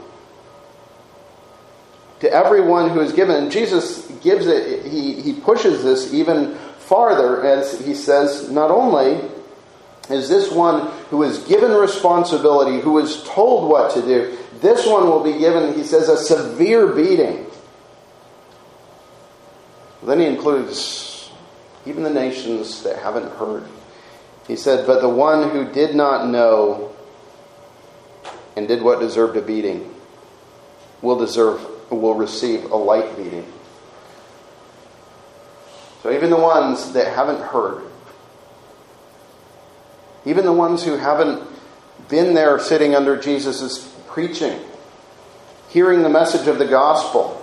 To 2.21 2.33
everyone 2.33 2.91
who 2.91 3.01
is 3.01 3.13
given. 3.13 3.37
And 3.37 3.53
Jesus 3.53 4.07
gives 4.23 4.47
it, 4.47 4.87
he, 4.87 5.21
he 5.21 5.33
pushes 5.33 5.83
this 5.83 6.13
even 6.13 6.57
farther 6.79 7.45
as 7.45 7.85
he 7.85 7.95
says, 7.95 8.51
not 8.51 8.71
only 8.71 9.21
is 10.11 10.29
this 10.29 10.51
one 10.51 10.89
who 11.11 11.23
is 11.23 11.39
given 11.45 11.73
responsibility, 11.73 12.81
who 12.81 12.99
is 12.99 13.23
told 13.25 13.71
what 13.71 13.95
to 13.95 14.03
do, 14.03 14.37
this 14.61 14.87
one 14.87 15.07
will 15.07 15.23
be 15.23 15.39
given, 15.39 15.75
he 15.75 15.85
says, 15.85 16.09
a 16.09 16.17
severe 16.17 16.89
beating. 16.89 17.47
Then 20.05 20.21
he 20.21 20.27
includes 20.27 21.31
even 21.87 22.03
the 22.03 22.11
nations 22.11 22.83
that 22.83 22.99
haven't 22.99 23.31
heard. 23.33 23.65
He 24.47 24.57
said, 24.57 24.87
But 24.87 25.01
the 25.01 25.09
one 25.09 25.51
who 25.51 25.71
did 25.73 25.95
not 25.95 26.29
know 26.29 26.93
and 28.57 28.69
did 28.69 28.83
what 28.83 29.01
deserved 29.01 29.37
a 29.37 29.43
beating 29.43 29.95
will 31.01 31.19
deserve 31.19 31.67
will 31.91 32.15
receive 32.15 32.71
a 32.71 32.77
light 32.77 33.17
beating. 33.17 33.47
So 36.03 36.13
even 36.13 36.31
the 36.31 36.37
ones 36.37 36.93
that 36.93 37.15
haven't 37.15 37.41
heard, 37.41 37.85
even 40.25 40.45
the 40.45 40.53
ones 40.53 40.83
who 40.83 40.97
haven't 40.97 41.43
been 42.09 42.35
there 42.35 42.59
sitting 42.59 42.95
under 42.95 43.17
Jesus' 43.17 43.95
preaching, 44.09 44.59
hearing 45.69 46.03
the 46.03 46.09
message 46.09 46.49
of 46.49 46.59
the 46.59 46.67
gospel, 46.67 47.42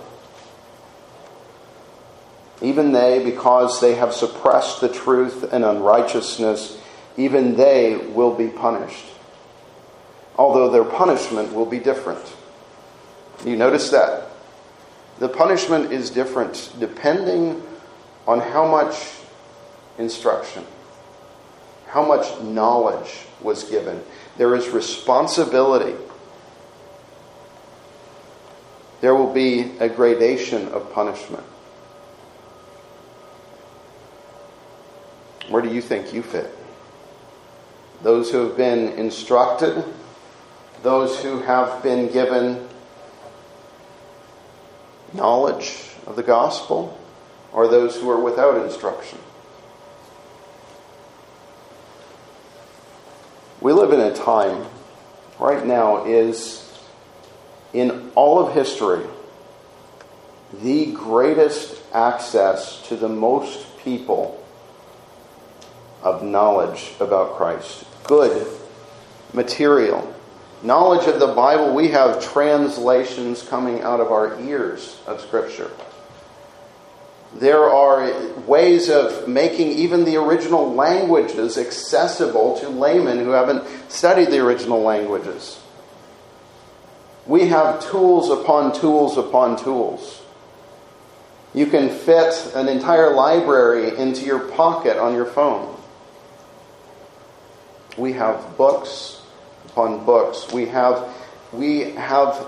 even 2.62 2.92
they, 2.92 3.24
because 3.24 3.80
they 3.80 3.94
have 3.94 4.12
suppressed 4.12 4.80
the 4.80 4.88
truth 4.88 5.52
and 5.52 5.64
unrighteousness, 5.64 6.78
even 7.16 7.56
they 7.56 7.96
will 7.96 8.34
be 8.34 8.48
punished. 8.48 9.06
Although 10.36 10.70
their 10.70 10.84
punishment 10.84 11.54
will 11.54 11.66
be 11.66 11.78
different. 11.78 12.24
You 13.44 13.56
notice 13.56 13.90
that? 13.90 14.28
The 15.18 15.28
punishment 15.28 15.92
is 15.92 16.10
different 16.10 16.72
depending 16.78 17.62
on 18.26 18.40
how 18.40 18.66
much 18.66 18.94
instruction, 19.98 20.64
how 21.88 22.04
much 22.06 22.40
knowledge 22.40 23.18
was 23.42 23.64
given. 23.64 24.02
There 24.36 24.54
is 24.54 24.68
responsibility. 24.68 25.94
There 29.00 29.14
will 29.14 29.32
be 29.32 29.72
a 29.78 29.88
gradation 29.88 30.68
of 30.68 30.92
punishment. 30.92 31.44
Where 35.50 35.62
do 35.62 35.68
you 35.68 35.82
think 35.82 36.14
you 36.14 36.22
fit? 36.22 36.48
Those 38.02 38.30
who 38.30 38.46
have 38.46 38.56
been 38.56 38.92
instructed, 38.92 39.84
those 40.84 41.20
who 41.20 41.40
have 41.40 41.82
been 41.82 42.12
given 42.12 42.68
knowledge 45.12 45.82
of 46.06 46.14
the 46.14 46.22
gospel, 46.22 46.96
or 47.52 47.66
those 47.66 47.96
who 47.96 48.08
are 48.10 48.20
without 48.20 48.64
instruction? 48.64 49.18
We 53.60 53.72
live 53.72 53.92
in 53.92 53.98
a 53.98 54.14
time 54.14 54.66
right 55.40 55.66
now 55.66 56.04
is 56.06 56.64
in 57.72 58.12
all 58.14 58.38
of 58.38 58.54
history 58.54 59.04
the 60.62 60.92
greatest 60.92 61.82
access 61.92 62.86
to 62.86 62.96
the 62.96 63.08
most 63.08 63.66
people 63.78 64.39
of 66.02 66.22
knowledge 66.22 66.92
about 67.00 67.36
Christ. 67.36 67.84
Good 68.04 68.46
material. 69.32 70.14
Knowledge 70.62 71.08
of 71.08 71.20
the 71.20 71.28
Bible, 71.28 71.74
we 71.74 71.88
have 71.88 72.22
translations 72.22 73.42
coming 73.42 73.80
out 73.80 74.00
of 74.00 74.12
our 74.12 74.38
ears 74.40 75.00
of 75.06 75.20
Scripture. 75.20 75.70
There 77.34 77.62
are 77.62 78.12
ways 78.40 78.90
of 78.90 79.28
making 79.28 79.68
even 79.68 80.04
the 80.04 80.16
original 80.16 80.74
languages 80.74 81.56
accessible 81.56 82.58
to 82.58 82.68
laymen 82.68 83.18
who 83.18 83.30
haven't 83.30 83.64
studied 83.90 84.30
the 84.30 84.40
original 84.40 84.82
languages. 84.82 85.60
We 87.26 87.46
have 87.46 87.88
tools 87.88 88.28
upon 88.30 88.78
tools 88.78 89.16
upon 89.16 89.62
tools. 89.62 90.22
You 91.54 91.66
can 91.66 91.88
fit 91.88 92.52
an 92.54 92.68
entire 92.68 93.14
library 93.14 93.96
into 93.96 94.24
your 94.24 94.40
pocket 94.40 94.96
on 94.96 95.14
your 95.14 95.26
phone. 95.26 95.79
We 98.00 98.14
have 98.14 98.56
books 98.56 99.20
upon 99.66 100.06
books. 100.06 100.50
We 100.50 100.66
have, 100.66 101.14
we 101.52 101.90
have 101.90 102.46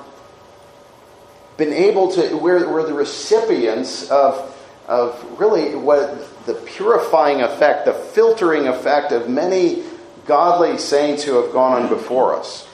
been 1.58 1.74
able 1.74 2.10
to, 2.12 2.34
we're, 2.38 2.72
we're 2.72 2.86
the 2.86 2.94
recipients 2.94 4.10
of, 4.10 4.58
of 4.88 5.38
really 5.38 5.76
what 5.76 6.46
the 6.46 6.54
purifying 6.54 7.42
effect, 7.42 7.84
the 7.84 7.92
filtering 7.92 8.66
effect 8.66 9.12
of 9.12 9.28
many 9.28 9.84
godly 10.26 10.78
saints 10.78 11.22
who 11.22 11.34
have 11.42 11.52
gone 11.52 11.82
on 11.82 11.88
before 11.90 12.34
us. 12.34 12.66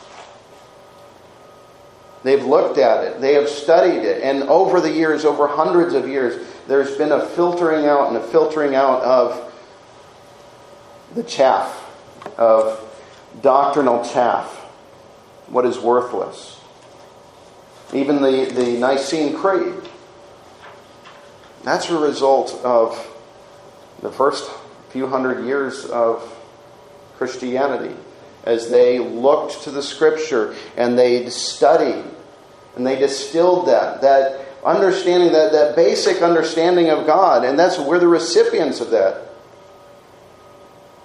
They've 2.23 2.45
looked 2.45 2.79
at 2.79 3.05
it, 3.05 3.21
they 3.21 3.35
have 3.35 3.49
studied 3.49 4.05
it, 4.05 4.23
and 4.23 4.45
over 4.45 4.81
the 4.81 4.93
years, 4.93 5.25
over 5.25 5.49
hundreds 5.49 5.95
of 5.95 6.09
years, 6.09 6.47
there's 6.69 6.97
been 6.97 7.11
a 7.11 7.27
filtering 7.27 7.87
out 7.87 8.07
and 8.09 8.17
a 8.17 8.23
filtering 8.23 8.77
out 8.77 9.03
of 9.03 9.53
the 11.17 11.25
chaff 11.25 11.87
of 12.37 12.81
doctrinal 13.43 14.05
chaff, 14.05 14.47
what 15.49 15.65
is 15.65 15.79
worthless. 15.79 16.61
Even 17.93 18.21
the, 18.23 18.51
the 18.53 18.79
Nicene 18.79 19.37
Creed. 19.37 19.75
That's 21.65 21.89
a 21.91 21.99
result 21.99 22.53
of 22.63 23.07
the 24.03 24.11
first 24.11 24.51
few 24.91 25.07
hundred 25.07 25.45
years 25.45 25.85
of 25.87 26.37
Christianity 27.17 27.95
as 28.45 28.71
they 28.71 28.99
looked 28.99 29.63
to 29.65 29.71
the 29.71 29.83
Scripture 29.83 30.55
and 30.77 30.99
they 30.99 31.29
studied 31.31 32.05
and 32.77 32.87
they 32.87 32.97
distilled 32.97 33.67
that, 33.69 34.01
that 34.03 34.47
understanding, 34.65 35.33
that, 35.33 35.53
that 35.53 35.77
basic 35.77 36.23
understanding 36.23 36.91
of 36.91 37.07
God. 37.07 37.45
And 37.45 37.59
that's 37.59 37.79
we're 37.79 37.99
the 37.99 38.09
recipients 38.09 38.81
of 38.81 38.91
that. 38.91 39.28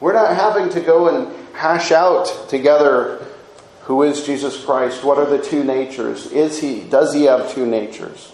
We're 0.03 0.11
not 0.11 0.35
having 0.35 0.67
to 0.71 0.81
go 0.81 1.07
and 1.07 1.33
hash 1.55 1.93
out 1.93 2.49
together 2.49 3.25
who 3.83 4.03
is 4.03 4.25
Jesus 4.25 4.61
Christ? 4.61 5.01
What 5.01 5.17
are 5.17 5.25
the 5.25 5.41
two 5.41 5.63
natures? 5.63 6.29
Is 6.29 6.59
he 6.59 6.81
does 6.81 7.13
he 7.13 7.23
have 7.23 7.53
two 7.53 7.65
natures? 7.65 8.33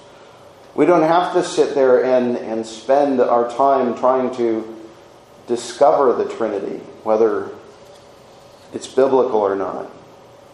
We 0.73 0.87
don't 0.87 1.03
have 1.03 1.33
to 1.33 1.43
sit 1.43 1.75
there 1.75 2.03
and, 2.03 2.37
and 2.37 2.65
spend 2.65 3.21
our 3.21 3.51
time 3.51 3.95
trying 3.95 4.35
to 4.37 4.83
discover 5.45 6.13
the 6.13 6.27
Trinity, 6.27 6.77
whether 7.03 7.51
it's 8.73 8.87
biblical 8.87 9.39
or 9.39 9.55
not. 9.55 9.91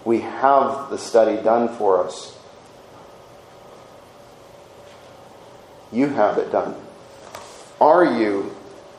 We 0.04 0.20
have 0.20 0.90
the 0.90 0.98
study 0.98 1.42
done 1.42 1.70
for 1.78 2.06
us. 2.06 2.38
You 5.94 6.10
have 6.10 6.38
it 6.40 6.52
done. 6.52 6.76
Are 7.80 8.04
you 8.04 8.55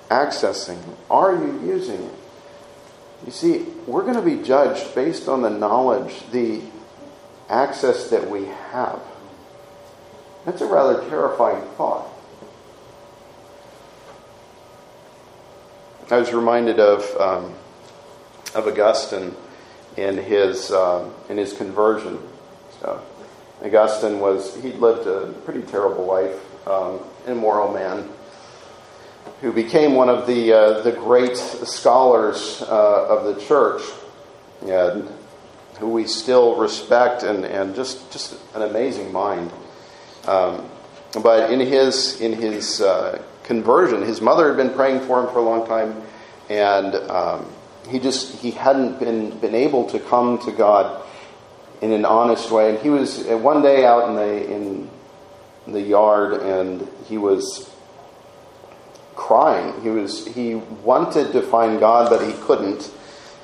accessing? 0.09 0.79
Are 1.11 1.35
you 1.35 1.61
using 1.67 2.03
it? 2.03 2.15
You 3.25 3.33
see, 3.33 3.67
we're 3.87 4.03
going 4.03 4.15
to 4.15 4.23
be 4.23 4.43
judged 4.43 4.95
based 4.95 5.29
on 5.29 5.43
the 5.43 5.51
knowledge, 5.51 6.15
the 6.31 6.63
access 7.49 8.11
that 8.11 8.31
we 8.31 8.45
have. 8.73 9.01
That's 10.45 10.61
a 10.61 10.67
rather 10.67 11.09
terrifying 11.09 11.63
thought. 11.77 12.07
I 16.11 16.19
was 16.19 16.33
reminded 16.33 16.79
of 16.79 17.03
um, 17.21 17.55
of 18.55 18.69
Augustine 18.69 19.35
in 19.97 20.19
his 20.19 20.71
uh, 20.71 21.11
in 21.29 21.37
his 21.37 21.53
conversion. 21.53 22.21
Augustine 23.65 24.21
was 24.21 24.55
he 24.63 24.73
lived 24.73 25.07
a 25.07 25.33
pretty 25.45 25.63
terrible 25.63 26.05
life, 26.05 26.69
um, 26.69 27.01
immoral 27.27 27.73
man, 27.73 28.09
who 29.41 29.53
became 29.53 29.95
one 29.95 30.09
of 30.09 30.27
the 30.27 30.53
uh, 30.53 30.81
the 30.83 30.93
great 30.93 31.37
scholars 31.37 32.63
uh, 32.63 33.07
of 33.09 33.25
the 33.35 33.41
church, 33.45 33.83
and 34.63 35.09
who 35.79 35.89
we 35.89 36.07
still 36.07 36.57
respect, 36.57 37.23
and, 37.23 37.45
and 37.45 37.75
just 37.75 38.11
just 38.11 38.37
an 38.55 38.63
amazing 38.63 39.13
mind. 39.13 39.51
Um, 40.27 40.69
but 41.23 41.51
in 41.51 41.61
his 41.61 42.21
in 42.21 42.33
his 42.33 42.81
uh, 42.81 43.23
conversion, 43.45 44.03
his 44.03 44.21
mother 44.21 44.49
had 44.49 44.57
been 44.57 44.75
praying 44.75 45.01
for 45.07 45.21
him 45.21 45.33
for 45.33 45.39
a 45.39 45.43
long 45.43 45.67
time, 45.67 46.03
and 46.49 46.95
um, 46.95 47.47
he 47.89 47.99
just 47.99 48.37
he 48.37 48.51
hadn't 48.51 48.99
been 48.99 49.39
been 49.39 49.55
able 49.55 49.85
to 49.91 49.99
come 50.01 50.39
to 50.41 50.53
God 50.53 51.03
in 51.81 51.93
an 51.93 52.05
honest 52.05 52.51
way. 52.51 52.71
And 52.71 52.79
he 52.79 52.91
was 52.91 53.27
uh, 53.27 53.37
one 53.37 53.63
day 53.63 53.85
out 53.85 54.09
in 54.09 54.17
the 54.17 54.55
in 54.55 54.91
the 55.67 55.81
yard, 55.81 56.35
and 56.35 56.89
he 57.07 57.19
was 57.19 57.71
crying. 59.17 59.81
He 59.83 59.89
was 59.89 60.27
he 60.27 60.55
wanted 60.55 61.33
to 61.33 61.43
find 61.43 61.81
God, 61.81 62.11
but 62.11 62.25
he 62.25 62.33
couldn't. 62.43 62.91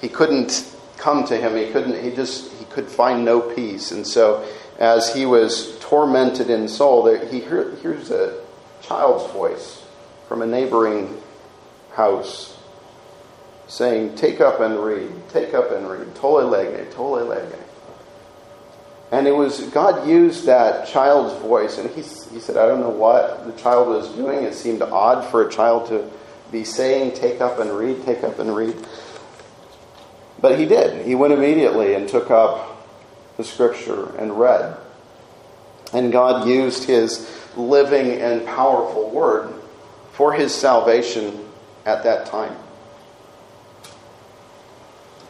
He 0.01 0.09
couldn't 0.09 0.71
come 0.97 1.25
to 1.25 1.37
him. 1.37 1.57
He 1.57 1.73
couldn't. 1.73 2.03
He 2.03 2.15
just 2.15 2.53
he 2.53 2.65
could 2.67 2.87
find 2.87 3.25
no 3.25 3.41
peace. 3.41 3.91
And 3.91 4.07
so, 4.07 4.47
as 4.79 5.15
he 5.15 5.27
was 5.27 5.79
tormented 5.81 6.51
in 6.51 6.69
soul, 6.69 7.03
there, 7.03 7.27
he 7.27 7.41
hear, 7.41 7.75
hears 7.77 8.11
a 8.11 8.41
child's 8.83 9.33
voice 9.33 9.85
from 10.29 10.43
a 10.43 10.47
neighboring 10.47 11.21
house 11.95 12.57
saying, 13.73 14.15
Take 14.15 14.41
up 14.41 14.61
and 14.61 14.79
read, 14.79 15.11
take 15.31 15.55
up 15.55 15.71
and 15.71 15.89
read, 15.89 16.15
tolle 16.15 16.47
lege, 16.47 16.93
tolle. 16.93 17.25
And 19.13 19.27
it 19.27 19.33
was, 19.33 19.61
God 19.69 20.09
used 20.09 20.47
that 20.47 20.89
child's 20.89 21.39
voice, 21.43 21.77
and 21.77 21.91
he, 21.91 22.01
he 22.01 22.41
said, 22.41 22.57
I 22.57 22.67
don't 22.67 22.81
know 22.81 22.89
what 22.89 23.45
the 23.45 23.53
child 23.61 23.89
was 23.89 24.09
doing. 24.09 24.43
It 24.45 24.55
seemed 24.55 24.81
odd 24.81 25.31
for 25.31 25.47
a 25.47 25.53
child 25.53 25.89
to 25.89 26.11
be 26.51 26.65
saying, 26.65 27.13
Take 27.13 27.43
up 27.43 27.59
and 27.59 27.71
read, 27.71 28.05
take 28.07 28.25
up 28.25 28.39
and 28.39 28.57
read. 28.57 28.75
But 30.41 30.59
he 30.59 30.65
did. 30.65 31.07
He 31.07 31.15
went 31.15 31.35
immediately 31.35 31.95
and 31.95 32.09
took 32.09 32.31
up 32.31 32.89
the 33.37 33.45
scripture 33.45 34.17
and 34.17 34.41
read. 34.41 34.79
And 35.93 36.11
God 36.11 36.49
used 36.49 36.85
his 36.85 37.31
living 37.55 38.13
and 38.13 38.47
powerful 38.47 39.11
word 39.11 39.53
for 40.13 40.33
his 40.33 40.55
salvation 40.55 41.47
at 41.85 42.03
that 42.05 42.27
time. 42.27 42.57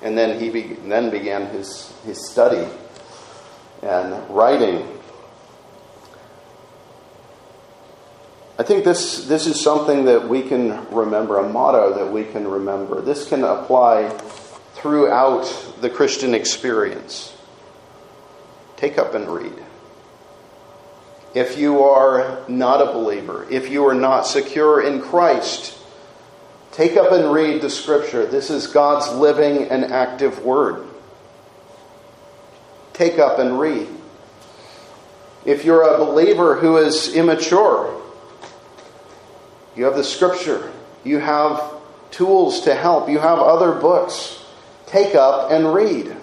And 0.02 0.16
then 0.16 0.38
he 0.38 0.50
be, 0.50 0.74
then 0.74 1.10
began 1.10 1.46
his, 1.46 1.92
his 2.04 2.30
study 2.30 2.68
and 3.82 4.30
writing. 4.30 4.86
I 8.58 8.62
think 8.62 8.84
this, 8.84 9.26
this 9.26 9.46
is 9.46 9.60
something 9.60 10.04
that 10.04 10.28
we 10.28 10.42
can 10.42 10.88
remember, 10.90 11.38
a 11.38 11.48
motto 11.48 11.94
that 11.94 12.12
we 12.12 12.24
can 12.24 12.46
remember. 12.46 13.00
This 13.00 13.28
can 13.28 13.42
apply 13.42 14.10
throughout 14.74 15.44
the 15.80 15.90
Christian 15.90 16.34
experience. 16.34 17.36
Take 18.76 18.98
up 18.98 19.14
and 19.14 19.28
read. 19.28 19.54
If 21.34 21.58
you 21.58 21.82
are 21.82 22.40
not 22.46 22.82
a 22.82 22.92
believer, 22.92 23.46
if 23.50 23.70
you 23.70 23.86
are 23.86 23.94
not 23.94 24.26
secure 24.26 24.82
in 24.82 25.00
Christ, 25.00 25.78
take 26.72 26.96
up 26.96 27.10
and 27.10 27.32
read 27.32 27.62
the 27.62 27.70
scripture. 27.70 28.26
This 28.26 28.50
is 28.50 28.66
God's 28.66 29.10
living 29.16 29.68
and 29.70 29.84
active 29.86 30.44
word. 30.44 30.86
Take 32.92 33.18
up 33.18 33.38
and 33.38 33.58
read. 33.58 33.88
If 35.44 35.64
you're 35.64 35.82
a 35.82 35.98
believer 35.98 36.56
who 36.56 36.76
is 36.76 37.14
immature, 37.14 38.00
you 39.76 39.84
have 39.84 39.96
the 39.96 40.04
scripture, 40.04 40.70
you 41.04 41.18
have 41.18 41.62
tools 42.10 42.60
to 42.62 42.74
help, 42.74 43.08
you 43.08 43.18
have 43.18 43.38
other 43.38 43.72
books. 43.72 44.44
Take 44.86 45.14
up 45.14 45.50
and 45.50 45.74
read. 45.74 46.14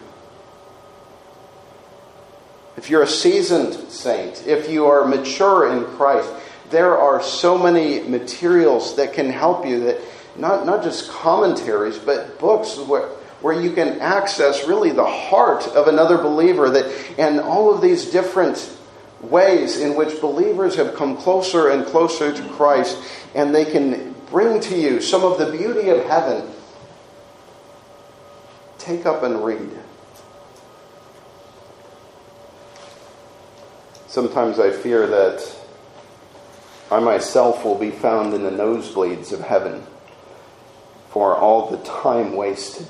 If 2.78 2.90
you're 2.90 3.02
a 3.02 3.08
seasoned 3.08 3.74
saint, 3.92 4.48
if 4.48 4.70
you 4.70 4.86
are 4.86 5.06
mature 5.06 5.76
in 5.76 5.84
Christ, 5.98 6.32
there 6.70 6.98
are 6.98 7.22
so 7.22 7.58
many 7.58 8.00
materials 8.02 8.96
that 8.96 9.14
can 9.14 9.30
help 9.30 9.66
you 9.66 9.82
that 9.82 10.00
not, 10.38 10.66
not 10.66 10.84
just 10.84 11.10
commentaries, 11.10 11.98
but 11.98 12.40
books 12.40 12.78
where, 12.78 13.10
where 13.42 13.60
you 13.60 13.72
can 13.72 14.00
access 14.00 14.68
really 14.68 14.92
the 14.92 15.06
heart 15.06 15.66
of 15.68 15.88
another 15.88 16.18
believer 16.18 16.70
that 16.70 16.86
and 17.18 17.40
all 17.40 17.74
of 17.74 17.82
these 17.82 18.12
different 18.12 18.76
ways 19.22 19.80
in 19.80 19.96
which 19.96 20.20
believers 20.22 20.76
have 20.76 20.96
come 20.96 21.18
closer 21.18 21.70
and 21.70 21.86
closer 21.86 22.34
to 22.34 22.50
Christ 22.50 22.98
and 23.36 23.54
they 23.54 23.66
can 23.66 24.14
bring 24.30 24.60
to 24.62 24.78
you 24.78 25.02
some 25.02 25.24
of 25.24 25.38
the 25.38 25.52
beauty 25.52 25.90
of 25.90 26.04
heaven. 26.06 26.50
Take 28.78 29.06
up 29.06 29.24
and 29.24 29.44
read. 29.44 29.70
Sometimes 34.08 34.60
I 34.60 34.72
fear 34.72 35.06
that 35.06 35.56
I 36.92 37.00
myself 37.00 37.64
will 37.64 37.78
be 37.78 37.92
found 37.92 38.34
in 38.34 38.42
the 38.42 38.50
nosebleeds 38.50 39.32
of 39.32 39.42
heaven 39.42 39.84
for 41.10 41.36
all 41.36 41.70
the 41.70 41.78
time 41.84 42.36
wasted, 42.36 42.88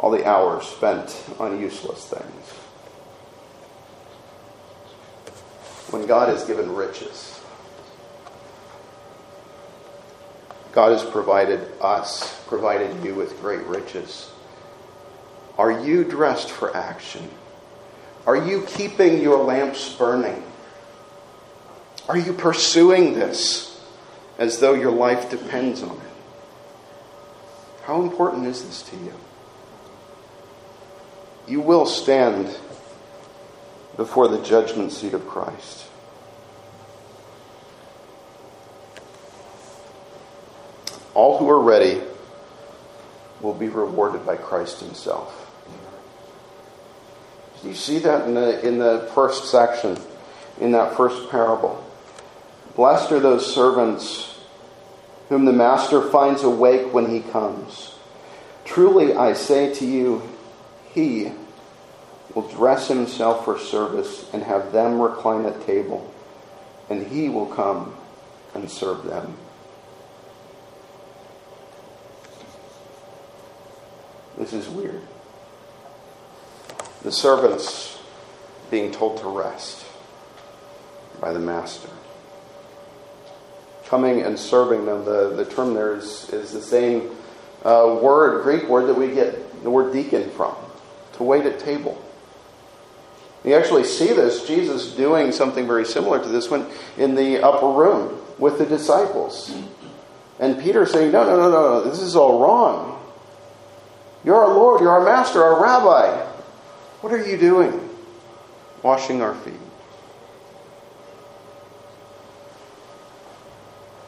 all 0.00 0.10
the 0.10 0.26
hours 0.26 0.64
spent 0.64 1.24
on 1.38 1.60
useless 1.60 2.06
things. 2.06 2.46
When 5.92 6.06
God 6.06 6.30
has 6.30 6.44
given 6.44 6.74
riches, 6.74 7.38
God 10.72 10.92
has 10.92 11.04
provided 11.04 11.60
us, 11.82 12.42
provided 12.46 13.04
you 13.04 13.14
with 13.14 13.38
great 13.42 13.64
riches. 13.66 14.30
Are 15.58 15.84
you 15.84 16.04
dressed 16.04 16.50
for 16.50 16.74
action? 16.74 17.28
Are 18.26 18.36
you 18.36 18.62
keeping 18.66 19.20
your 19.20 19.44
lamps 19.44 19.94
burning? 19.96 20.42
Are 22.08 22.16
you 22.16 22.32
pursuing 22.32 23.12
this 23.12 23.78
as 24.38 24.60
though 24.60 24.72
your 24.72 24.92
life 24.92 25.28
depends 25.28 25.82
on 25.82 25.96
it? 25.96 26.12
How 27.82 28.00
important 28.00 28.46
is 28.46 28.64
this 28.64 28.82
to 28.84 28.96
you? 28.96 29.12
You 31.50 31.60
will 31.60 31.84
stand 31.84 32.46
before 33.96 34.28
the 34.28 34.40
judgment 34.40 34.92
seat 34.92 35.14
of 35.14 35.26
Christ. 35.26 35.84
All 41.12 41.38
who 41.38 41.50
are 41.50 41.60
ready 41.60 42.00
will 43.40 43.54
be 43.54 43.68
rewarded 43.68 44.24
by 44.24 44.36
Christ 44.36 44.78
Himself. 44.78 45.50
You 47.64 47.74
see 47.74 47.98
that 47.98 48.28
in 48.28 48.34
the, 48.34 48.64
in 48.64 48.78
the 48.78 49.10
first 49.12 49.50
section, 49.50 49.98
in 50.60 50.70
that 50.70 50.96
first 50.96 51.30
parable. 51.32 51.84
Blessed 52.76 53.10
are 53.10 53.18
those 53.18 53.52
servants 53.52 54.38
whom 55.28 55.46
the 55.46 55.52
master 55.52 56.00
finds 56.10 56.44
awake 56.44 56.94
when 56.94 57.10
he 57.10 57.28
comes. 57.32 57.96
Truly 58.64 59.14
I 59.16 59.32
say 59.32 59.74
to 59.74 59.84
you, 59.84 60.22
he 60.94 61.32
will 62.34 62.48
dress 62.48 62.88
himself 62.88 63.44
for 63.44 63.58
service 63.58 64.28
and 64.32 64.42
have 64.42 64.72
them 64.72 65.00
recline 65.00 65.44
at 65.46 65.66
table, 65.66 66.12
and 66.88 67.06
he 67.06 67.28
will 67.28 67.46
come 67.46 67.94
and 68.54 68.70
serve 68.70 69.04
them. 69.04 69.36
This 74.36 74.52
is 74.52 74.68
weird 74.68 75.02
the 77.02 77.12
servants 77.12 77.98
being 78.70 78.92
told 78.92 79.18
to 79.18 79.28
rest 79.28 79.84
by 81.20 81.32
the 81.32 81.38
master. 81.38 81.88
Coming 83.86 84.22
and 84.22 84.38
serving 84.38 84.86
them, 84.86 85.04
the, 85.04 85.30
the 85.30 85.44
term 85.44 85.74
there 85.74 85.96
is, 85.96 86.28
is 86.30 86.52
the 86.52 86.62
same 86.62 87.10
uh, 87.64 87.98
word, 88.00 88.42
Greek 88.42 88.68
word 88.68 88.86
that 88.86 88.94
we 88.94 89.08
get 89.08 89.62
the 89.62 89.70
word 89.70 89.92
deacon 89.92 90.30
from, 90.30 90.54
to 91.14 91.22
wait 91.22 91.44
at 91.46 91.58
table. 91.58 92.00
You 93.44 93.54
actually 93.54 93.84
see 93.84 94.08
this, 94.08 94.46
Jesus 94.46 94.94
doing 94.94 95.32
something 95.32 95.66
very 95.66 95.86
similar 95.86 96.22
to 96.22 96.28
this 96.28 96.50
one 96.50 96.66
in 96.98 97.14
the 97.14 97.42
upper 97.42 97.68
room 97.68 98.20
with 98.38 98.58
the 98.58 98.66
disciples. 98.66 99.54
And 100.38 100.60
Peter 100.60 100.84
saying, 100.86 101.12
No, 101.12 101.24
no, 101.24 101.36
no, 101.36 101.50
no, 101.50 101.84
this 101.84 102.00
is 102.00 102.16
all 102.16 102.40
wrong. 102.40 102.98
You're 104.24 104.36
our 104.36 104.54
Lord, 104.54 104.80
you're 104.80 104.90
our 104.90 105.04
master, 105.04 105.42
our 105.42 105.62
rabbi. 105.62 106.26
What 107.00 107.12
are 107.12 107.26
you 107.26 107.38
doing? 107.38 107.88
Washing 108.82 109.22
our 109.22 109.34
feet. 109.34 109.54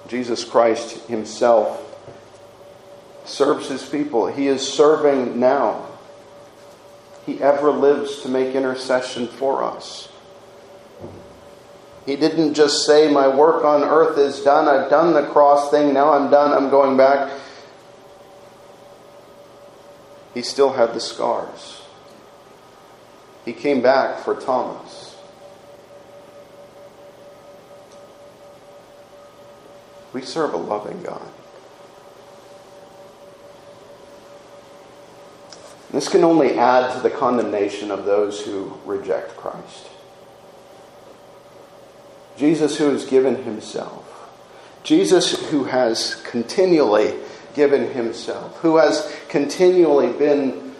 Jesus 0.08 0.44
Christ 0.44 0.98
Himself 1.06 1.88
serves 3.24 3.68
His 3.68 3.82
people. 3.82 4.26
He 4.26 4.46
is 4.46 4.66
serving 4.66 5.40
now. 5.40 5.91
He 7.26 7.40
ever 7.40 7.70
lives 7.70 8.22
to 8.22 8.28
make 8.28 8.54
intercession 8.54 9.28
for 9.28 9.62
us. 9.62 10.08
He 12.04 12.16
didn't 12.16 12.54
just 12.54 12.84
say, 12.84 13.10
My 13.10 13.28
work 13.28 13.64
on 13.64 13.84
earth 13.84 14.18
is 14.18 14.40
done. 14.40 14.68
I've 14.68 14.90
done 14.90 15.14
the 15.14 15.30
cross 15.30 15.70
thing. 15.70 15.94
Now 15.94 16.12
I'm 16.12 16.30
done. 16.30 16.52
I'm 16.52 16.68
going 16.68 16.96
back. 16.96 17.32
He 20.34 20.42
still 20.42 20.72
had 20.72 20.94
the 20.94 21.00
scars. 21.00 21.82
He 23.44 23.52
came 23.52 23.82
back 23.82 24.20
for 24.20 24.34
Thomas. 24.34 25.16
We 30.12 30.22
serve 30.22 30.54
a 30.54 30.58
loving 30.58 31.02
God. 31.02 31.31
This 35.92 36.08
can 36.08 36.24
only 36.24 36.58
add 36.58 36.94
to 36.94 37.00
the 37.00 37.10
condemnation 37.10 37.90
of 37.90 38.06
those 38.06 38.40
who 38.40 38.78
reject 38.86 39.36
Christ. 39.36 39.88
Jesus, 42.38 42.78
who 42.78 42.88
has 42.90 43.04
given 43.04 43.44
himself, 43.44 44.08
Jesus, 44.82 45.48
who 45.50 45.64
has 45.64 46.16
continually 46.24 47.14
given 47.54 47.92
himself, 47.92 48.56
who 48.60 48.78
has 48.78 49.14
continually 49.28 50.12
been 50.12 50.74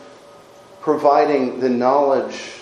providing 0.81 1.61
the 1.61 1.69
knowledge 1.69 2.53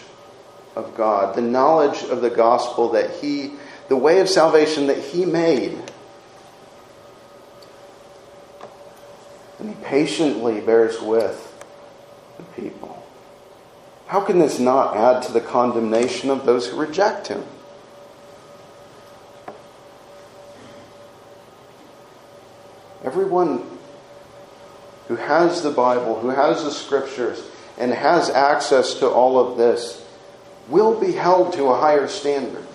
of 0.74 0.96
God, 0.96 1.36
the 1.36 1.42
knowledge 1.42 2.02
of 2.02 2.20
the 2.20 2.30
gospel 2.30 2.90
that 2.90 3.10
he, 3.10 3.52
the 3.88 3.96
way 3.96 4.20
of 4.20 4.28
salvation 4.28 4.88
that 4.88 4.98
he 4.98 5.24
made. 5.24 5.78
And 9.60 9.68
he 9.68 9.84
patiently 9.84 10.60
bears 10.60 11.00
with 11.00 11.49
the 12.40 12.62
people. 12.62 13.06
How 14.06 14.20
can 14.20 14.38
this 14.38 14.58
not 14.58 14.96
add 14.96 15.22
to 15.24 15.32
the 15.32 15.40
condemnation 15.40 16.30
of 16.30 16.44
those 16.44 16.68
who 16.68 16.76
reject 16.76 17.28
him? 17.28 17.44
Everyone 23.04 23.62
who 25.08 25.16
has 25.16 25.62
the 25.62 25.70
Bible, 25.70 26.20
who 26.20 26.28
has 26.28 26.64
the 26.64 26.70
scriptures, 26.70 27.42
and 27.78 27.92
has 27.92 28.28
access 28.30 28.94
to 28.94 29.08
all 29.08 29.38
of 29.38 29.56
this 29.56 30.04
will 30.68 31.00
be 31.00 31.12
held 31.12 31.52
to 31.54 31.64
a 31.66 31.78
higher 31.78 32.08
standard. 32.08 32.66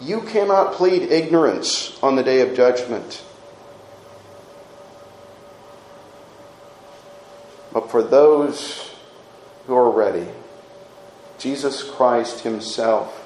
You 0.00 0.22
cannot 0.22 0.72
plead 0.72 1.02
ignorance 1.02 1.98
on 2.02 2.16
the 2.16 2.22
day 2.22 2.40
of 2.40 2.56
judgment. 2.56 3.22
But 7.72 7.90
for 7.90 8.02
those 8.02 8.90
who 9.66 9.74
are 9.74 9.90
ready, 9.90 10.26
Jesus 11.38 11.82
Christ 11.82 12.40
Himself 12.40 13.16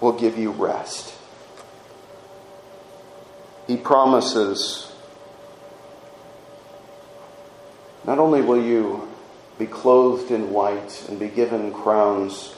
will 0.00 0.12
give 0.12 0.36
you 0.36 0.50
rest. 0.50 1.14
He 3.66 3.76
promises 3.76 4.92
not 8.04 8.18
only 8.18 8.42
will 8.42 8.62
you 8.62 9.08
be 9.58 9.66
clothed 9.66 10.32
in 10.32 10.50
white 10.50 11.06
and 11.08 11.18
be 11.20 11.28
given 11.28 11.72
crowns, 11.72 12.54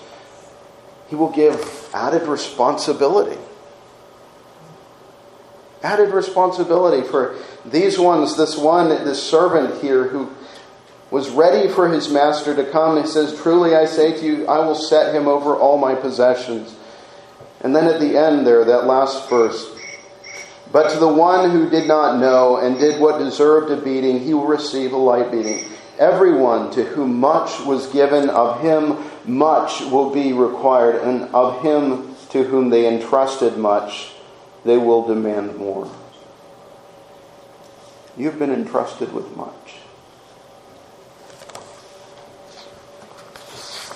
He 1.09 1.17
will 1.17 1.31
give 1.31 1.91
added 1.93 2.23
responsibility. 2.23 3.39
Added 5.83 6.15
responsibility 6.15 7.07
for 7.07 7.37
these 7.67 7.99
ones, 7.99 8.39
this 8.39 8.57
one, 8.57 8.89
this 8.89 9.23
servant 9.23 9.83
here 9.83 10.09
who 10.09 10.31
was 11.15 11.31
ready 11.31 11.69
for 11.69 11.89
his 11.89 12.11
master 12.11 12.57
to 12.57 12.65
come. 12.73 13.01
He 13.01 13.07
says, 13.07 13.41
Truly 13.41 13.77
I 13.77 13.85
say 13.85 14.19
to 14.19 14.27
you, 14.27 14.49
I 14.49 14.59
will 14.67 14.75
set 14.75 15.15
him 15.15 15.29
over 15.29 15.55
all 15.55 15.79
my 15.79 15.95
possessions. 15.95 16.75
And 17.61 17.75
then 17.75 17.87
at 17.87 18.01
the 18.01 18.19
end 18.19 18.45
there, 18.45 18.65
that 18.65 18.87
last 18.87 19.31
verse, 19.31 19.65
but 20.73 20.91
to 20.91 20.99
the 20.99 21.07
one 21.07 21.53
who 21.53 21.71
did 21.71 21.87
not 21.87 22.19
know 22.19 22.57
and 22.57 22.81
did 22.81 23.01
what 23.01 23.21
deserved 23.21 23.71
a 23.71 23.77
beating, 23.77 24.19
he 24.19 24.35
will 24.35 24.49
receive 24.49 24.93
a 24.93 24.97
light 24.97 25.31
beating. 25.31 25.65
Everyone 26.01 26.73
to 26.73 26.83
whom 26.83 27.21
much 27.21 27.61
was 27.61 27.87
given, 27.93 28.29
of 28.29 28.61
him 28.61 28.99
much 29.25 29.83
will 29.83 30.11
be 30.11 30.33
required, 30.33 30.97
and 30.97 31.33
of 31.33 31.63
him 31.63 32.17
to 32.31 32.43
whom 32.43 32.71
they 32.71 32.93
entrusted 32.93 33.57
much, 33.57 34.11
they 34.65 34.79
will 34.79 35.07
demand 35.07 35.59
more. 35.59 35.89
You've 38.17 38.41
been 38.41 38.53
entrusted 38.53 39.13
with 39.13 39.37
much. 39.37 39.84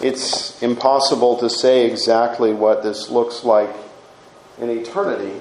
It's 0.01 0.63
impossible 0.63 1.39
to 1.39 1.51
say 1.51 1.91
exactly 1.91 2.53
what 2.53 2.85
this 2.85 3.11
looks 3.11 3.43
like 3.43 3.75
in 4.61 4.71
eternity, 4.71 5.41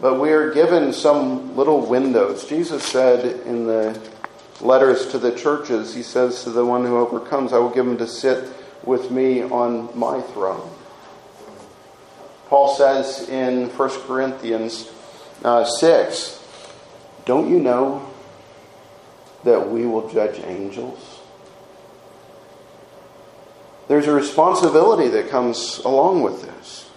but 0.00 0.20
we 0.20 0.32
are 0.32 0.52
given 0.52 0.92
some 0.92 1.56
little 1.56 1.80
windows. 1.80 2.44
Jesus 2.44 2.84
said 2.84 3.46
in 3.46 3.66
the 3.66 3.98
letters 4.60 5.06
to 5.08 5.18
the 5.18 5.32
churches, 5.32 5.94
He 5.94 6.02
says 6.02 6.44
to 6.44 6.50
the 6.50 6.64
one 6.64 6.84
who 6.84 6.98
overcomes, 6.98 7.54
I 7.54 7.58
will 7.58 7.70
give 7.70 7.86
him 7.86 7.96
to 7.98 8.06
sit 8.06 8.52
with 8.84 9.10
me 9.10 9.42
on 9.42 9.96
my 9.98 10.20
throne. 10.20 10.68
Paul 12.48 12.74
says 12.74 13.30
in 13.30 13.70
1 13.70 13.90
Corinthians 14.06 14.90
uh, 15.42 15.64
6, 15.64 16.44
Don't 17.24 17.48
you 17.48 17.60
know 17.60 18.06
that 19.44 19.70
we 19.70 19.86
will 19.86 20.10
judge 20.10 20.38
angels? 20.44 21.11
There's 23.88 24.06
a 24.06 24.12
responsibility 24.12 25.08
that 25.08 25.28
comes 25.28 25.80
along 25.84 26.22
with 26.22 26.42
this. 26.42 26.88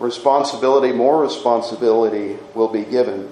Responsibility, 0.00 0.92
more 0.92 1.20
responsibility 1.22 2.36
will 2.54 2.68
be 2.68 2.82
given. 2.82 3.30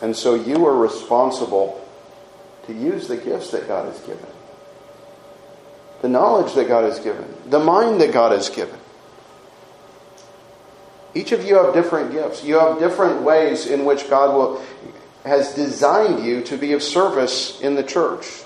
And 0.00 0.16
so 0.16 0.34
you 0.34 0.64
are 0.66 0.76
responsible 0.76 1.84
to 2.66 2.72
use 2.72 3.08
the 3.08 3.16
gifts 3.16 3.50
that 3.50 3.66
God 3.66 3.86
has 3.92 3.98
given, 4.00 4.26
the 6.02 6.08
knowledge 6.08 6.54
that 6.54 6.68
God 6.68 6.84
has 6.84 7.00
given, 7.00 7.26
the 7.46 7.58
mind 7.58 8.00
that 8.00 8.12
God 8.12 8.32
has 8.32 8.48
given. 8.48 8.78
Each 11.14 11.32
of 11.32 11.44
you 11.44 11.56
have 11.56 11.74
different 11.74 12.12
gifts. 12.12 12.44
You 12.44 12.58
have 12.58 12.78
different 12.78 13.22
ways 13.22 13.66
in 13.66 13.84
which 13.84 14.08
God 14.08 14.34
will, 14.34 14.64
has 15.24 15.54
designed 15.54 16.24
you 16.24 16.42
to 16.44 16.56
be 16.56 16.72
of 16.72 16.82
service 16.82 17.60
in 17.60 17.74
the 17.74 17.82
church 17.82 18.44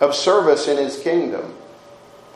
of 0.00 0.14
service 0.14 0.68
in 0.68 0.76
his 0.76 0.98
kingdom. 0.98 1.54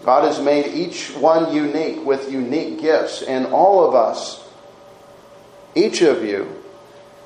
God 0.04 0.24
has 0.24 0.40
made 0.40 0.66
each 0.66 1.10
one 1.10 1.54
unique 1.54 2.04
with 2.04 2.32
unique 2.32 2.80
gifts, 2.80 3.22
and 3.22 3.46
all 3.46 3.86
of 3.86 3.94
us, 3.94 4.42
each 5.74 6.00
of 6.00 6.24
you, 6.24 6.62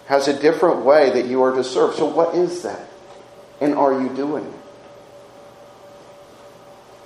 has 0.07 0.29
a 0.29 0.39
different 0.39 0.85
way 0.85 1.11
that 1.11 1.27
you 1.27 1.43
are 1.43 1.55
to 1.55 1.65
serve. 1.65 1.95
So, 1.95 2.07
what 2.07 2.35
is 2.35 2.63
that? 2.63 2.89
And 3.61 3.75
are 3.75 4.01
you 4.01 4.09
doing 4.11 4.45
it? 4.45 4.53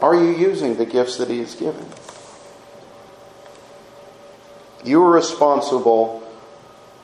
Are 0.01 0.15
you 0.15 0.31
using 0.37 0.77
the 0.77 0.87
gifts 0.87 1.19
that 1.19 1.29
He 1.29 1.38
has 1.40 1.55
given? 1.55 1.87
You 4.85 5.02
are 5.02 5.11
responsible 5.11 6.23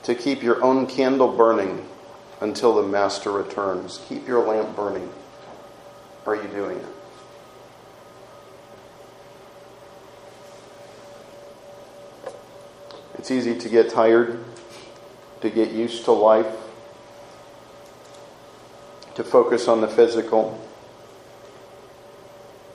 to 0.03 0.15
keep 0.15 0.41
your 0.41 0.63
own 0.63 0.87
candle 0.87 1.35
burning 1.35 1.87
until 2.41 2.75
the 2.75 2.83
Master 2.83 3.31
returns. 3.31 3.99
Keep 4.09 4.27
your 4.27 4.45
lamp 4.45 4.75
burning 4.75 5.09
are 6.25 6.35
you 6.35 6.47
doing 6.49 6.77
it? 6.77 6.85
It's 13.17 13.31
easy 13.31 13.57
to 13.57 13.69
get 13.69 13.89
tired, 13.89 14.43
to 15.41 15.49
get 15.49 15.71
used 15.71 16.05
to 16.05 16.11
life, 16.11 16.53
to 19.15 19.23
focus 19.23 19.67
on 19.67 19.81
the 19.81 19.87
physical. 19.87 20.61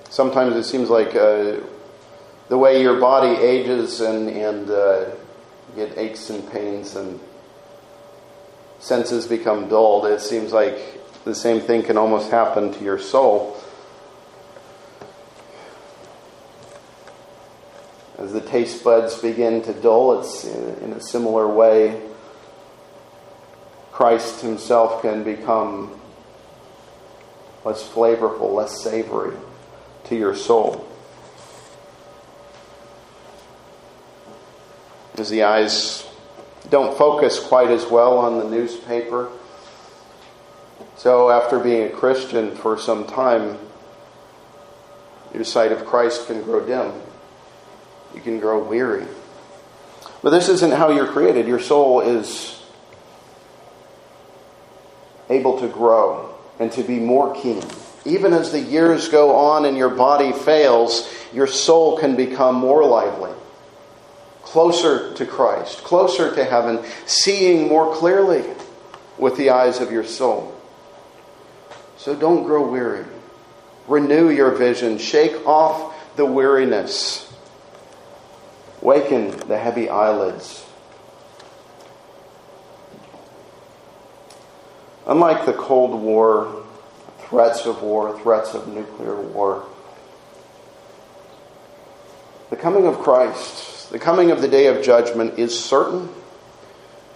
Sometimes 0.08 0.56
it 0.56 0.64
seems 0.64 0.90
like 0.90 1.14
uh, 1.14 1.56
the 2.48 2.58
way 2.58 2.82
your 2.82 2.98
body 2.98 3.40
ages 3.40 4.00
and, 4.00 4.28
and 4.28 4.70
uh, 4.70 5.10
get 5.76 5.96
aches 5.96 6.30
and 6.30 6.50
pains 6.50 6.96
and 6.96 7.20
senses 8.80 9.26
become 9.26 9.68
dulled, 9.68 10.06
it 10.06 10.20
seems 10.20 10.52
like 10.52 10.99
the 11.24 11.34
same 11.34 11.60
thing 11.60 11.82
can 11.82 11.96
almost 11.96 12.30
happen 12.30 12.72
to 12.72 12.84
your 12.84 12.98
soul. 12.98 13.56
As 18.18 18.32
the 18.32 18.40
taste 18.40 18.84
buds 18.84 19.16
begin 19.18 19.62
to 19.62 19.72
dull, 19.72 20.20
it's 20.20 20.44
in 20.44 20.92
a 20.92 21.00
similar 21.00 21.48
way. 21.48 22.00
Christ 23.92 24.40
himself 24.40 25.02
can 25.02 25.24
become 25.24 25.98
less 27.64 27.82
flavorful, 27.86 28.54
less 28.54 28.82
savory 28.82 29.36
to 30.04 30.16
your 30.16 30.34
soul. 30.34 30.86
As 35.18 35.28
the 35.28 35.42
eyes 35.42 36.06
don't 36.70 36.96
focus 36.96 37.40
quite 37.40 37.70
as 37.70 37.86
well 37.86 38.18
on 38.18 38.38
the 38.38 38.44
newspaper. 38.44 39.30
So, 41.00 41.30
after 41.30 41.58
being 41.58 41.84
a 41.84 41.88
Christian 41.88 42.54
for 42.54 42.78
some 42.78 43.06
time, 43.06 43.56
your 45.32 45.44
sight 45.44 45.72
of 45.72 45.86
Christ 45.86 46.26
can 46.26 46.42
grow 46.42 46.60
dim. 46.66 46.92
You 48.14 48.20
can 48.20 48.38
grow 48.38 48.62
weary. 48.62 49.06
But 50.22 50.28
this 50.28 50.50
isn't 50.50 50.72
how 50.74 50.90
you're 50.90 51.06
created. 51.06 51.48
Your 51.48 51.58
soul 51.58 52.02
is 52.02 52.62
able 55.30 55.58
to 55.60 55.68
grow 55.68 56.34
and 56.58 56.70
to 56.72 56.82
be 56.82 56.98
more 56.98 57.34
keen. 57.34 57.62
Even 58.04 58.34
as 58.34 58.52
the 58.52 58.60
years 58.60 59.08
go 59.08 59.34
on 59.34 59.64
and 59.64 59.78
your 59.78 59.88
body 59.88 60.32
fails, 60.32 61.10
your 61.32 61.46
soul 61.46 61.96
can 61.96 62.14
become 62.14 62.56
more 62.56 62.84
lively, 62.84 63.32
closer 64.42 65.14
to 65.14 65.24
Christ, 65.24 65.78
closer 65.78 66.34
to 66.34 66.44
heaven, 66.44 66.84
seeing 67.06 67.68
more 67.68 67.96
clearly 67.96 68.44
with 69.16 69.38
the 69.38 69.48
eyes 69.48 69.80
of 69.80 69.90
your 69.90 70.04
soul. 70.04 70.59
So 72.00 72.14
don't 72.16 72.44
grow 72.44 72.66
weary. 72.66 73.04
Renew 73.86 74.30
your 74.30 74.52
vision. 74.52 74.96
Shake 74.96 75.46
off 75.46 75.94
the 76.16 76.24
weariness. 76.24 77.30
Waken 78.80 79.36
the 79.48 79.58
heavy 79.58 79.90
eyelids. 79.90 80.64
Unlike 85.06 85.44
the 85.44 85.52
Cold 85.52 86.00
War, 86.00 86.64
threats 87.18 87.66
of 87.66 87.82
war, 87.82 88.18
threats 88.20 88.54
of 88.54 88.66
nuclear 88.68 89.20
war, 89.20 89.66
the 92.48 92.56
coming 92.56 92.86
of 92.86 92.98
Christ, 93.00 93.90
the 93.90 93.98
coming 93.98 94.30
of 94.30 94.40
the 94.40 94.48
day 94.48 94.68
of 94.68 94.82
judgment 94.82 95.38
is 95.38 95.58
certain 95.62 96.08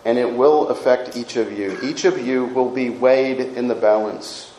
and 0.05 0.19
it 0.19 0.35
will 0.35 0.69
affect 0.69 1.17
each 1.17 1.37
of 1.37 1.57
you. 1.59 1.79
Each 1.83 2.05
of 2.05 2.19
you 2.19 2.45
will 2.45 2.71
be 2.71 2.91
weighed 2.91 3.41
in 3.41 3.69
the 3.69 3.75
balance. 3.75 4.54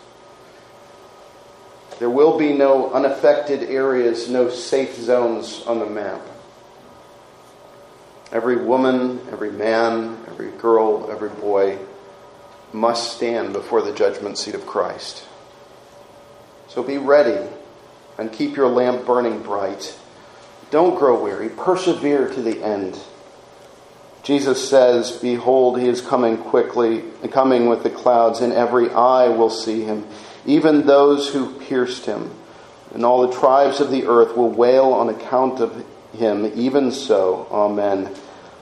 There 2.00 2.10
will 2.10 2.38
be 2.38 2.52
no 2.52 2.92
unaffected 2.92 3.64
areas, 3.64 4.30
no 4.30 4.50
safe 4.50 4.96
zones 4.96 5.64
on 5.66 5.80
the 5.80 5.86
map. 5.86 6.22
Every 8.32 8.58
woman, 8.58 9.22
every 9.32 9.52
man, 9.52 10.18
every 10.28 10.52
girl, 10.52 11.10
every 11.10 11.30
boy 11.30 11.78
must 12.74 13.16
stand 13.16 13.54
before 13.54 13.82
the 13.82 13.94
judgment 13.94 14.38
seat 14.38 14.56
of 14.56 14.66
Christ. 14.66 15.26
So 16.68 16.84
be 16.84 16.98
ready 16.98 17.50
and 18.18 18.32
keep 18.32 18.58
your 18.58 18.68
lamp 18.68 19.06
burning 19.06 19.42
bright. 19.42 19.98
Don't 20.72 20.98
grow 20.98 21.24
weary, 21.24 21.48
persevere 21.48 22.28
to 22.30 22.42
the 22.42 22.62
end. 22.62 23.00
Jesus 24.24 24.68
says, 24.68 25.12
Behold, 25.12 25.80
he 25.80 25.88
is 25.88 26.02
coming 26.02 26.38
quickly, 26.38 27.04
coming 27.32 27.70
with 27.70 27.84
the 27.84 27.90
clouds, 27.90 28.42
and 28.42 28.52
every 28.52 28.90
eye 28.90 29.30
will 29.30 29.52
see 29.52 29.84
him 29.84 30.06
even 30.46 30.86
those 30.86 31.34
who 31.34 31.60
pierced 31.60 32.06
him. 32.06 32.32
And 32.94 33.04
all 33.04 33.28
the 33.28 33.38
tribes 33.38 33.80
of 33.80 33.92
the 33.92 34.06
earth 34.06 34.38
will 34.38 34.52
wail 34.52 34.86
on 34.86 35.10
account 35.10 35.60
of 35.60 35.86
him. 36.14 36.52
Even 36.56 36.92
so, 36.92 37.48
Amen. 37.52 38.16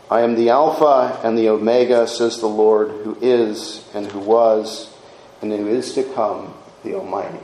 I 0.09 0.21
am 0.21 0.35
the 0.35 0.49
Alpha 0.49 1.19
and 1.23 1.37
the 1.37 1.49
Omega, 1.49 2.07
says 2.07 2.39
the 2.39 2.47
Lord, 2.47 2.89
who 2.89 3.17
is, 3.21 3.87
and 3.93 4.11
who 4.11 4.19
was, 4.19 4.93
and 5.41 5.51
who 5.51 5.67
is 5.67 5.93
to 5.93 6.03
come, 6.03 6.53
the 6.83 6.95
Almighty. 6.95 7.39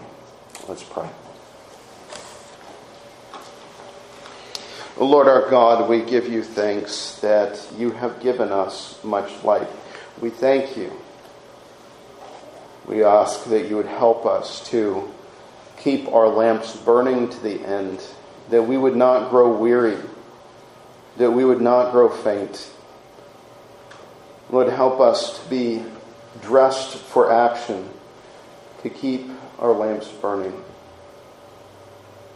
Let's 0.67 0.83
pray. 0.83 1.09
Lord 4.97 5.29
our 5.29 5.49
God, 5.49 5.89
we 5.89 6.03
give 6.03 6.27
you 6.27 6.43
thanks 6.43 7.19
that 7.21 7.65
you 7.77 7.91
have 7.91 8.21
given 8.21 8.51
us 8.51 9.01
much 9.03 9.43
light. 9.43 9.69
We 10.19 10.29
thank 10.29 10.75
you 10.75 10.91
we 12.89 13.03
ask 13.03 13.45
that 13.45 13.69
you 13.69 13.75
would 13.75 13.85
help 13.85 14.25
us 14.25 14.67
to 14.71 15.07
keep 15.77 16.07
our 16.07 16.27
lamps 16.27 16.75
burning 16.75 17.29
to 17.29 17.39
the 17.41 17.61
end, 17.61 18.01
that 18.49 18.63
we 18.63 18.77
would 18.77 18.95
not 18.95 19.29
grow 19.29 19.55
weary, 19.55 19.97
that 21.17 21.31
we 21.31 21.45
would 21.45 21.61
not 21.61 21.91
grow 21.91 22.09
faint. 22.09 22.71
Lord, 24.49 24.69
help 24.69 24.99
us 24.99 25.39
to 25.39 25.49
be 25.49 25.83
dressed 26.41 26.97
for 26.97 27.31
action, 27.31 27.87
to 28.81 28.89
keep 28.89 29.29
our 29.59 29.71
lamps 29.71 30.07
burning, 30.07 30.63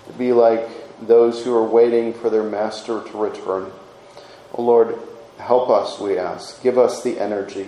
to 0.05 0.13
be 0.13 0.33
like 0.33 0.69
those 1.07 1.43
who 1.43 1.55
are 1.55 1.67
waiting 1.67 2.13
for 2.13 2.29
their 2.29 2.43
master 2.43 3.03
to 3.03 3.17
return. 3.17 3.71
Oh 4.53 4.61
Lord, 4.61 4.99
help 5.39 5.71
us, 5.71 5.99
we 5.99 6.19
ask. 6.19 6.61
Give 6.61 6.77
us 6.77 7.01
the 7.01 7.19
energy 7.19 7.67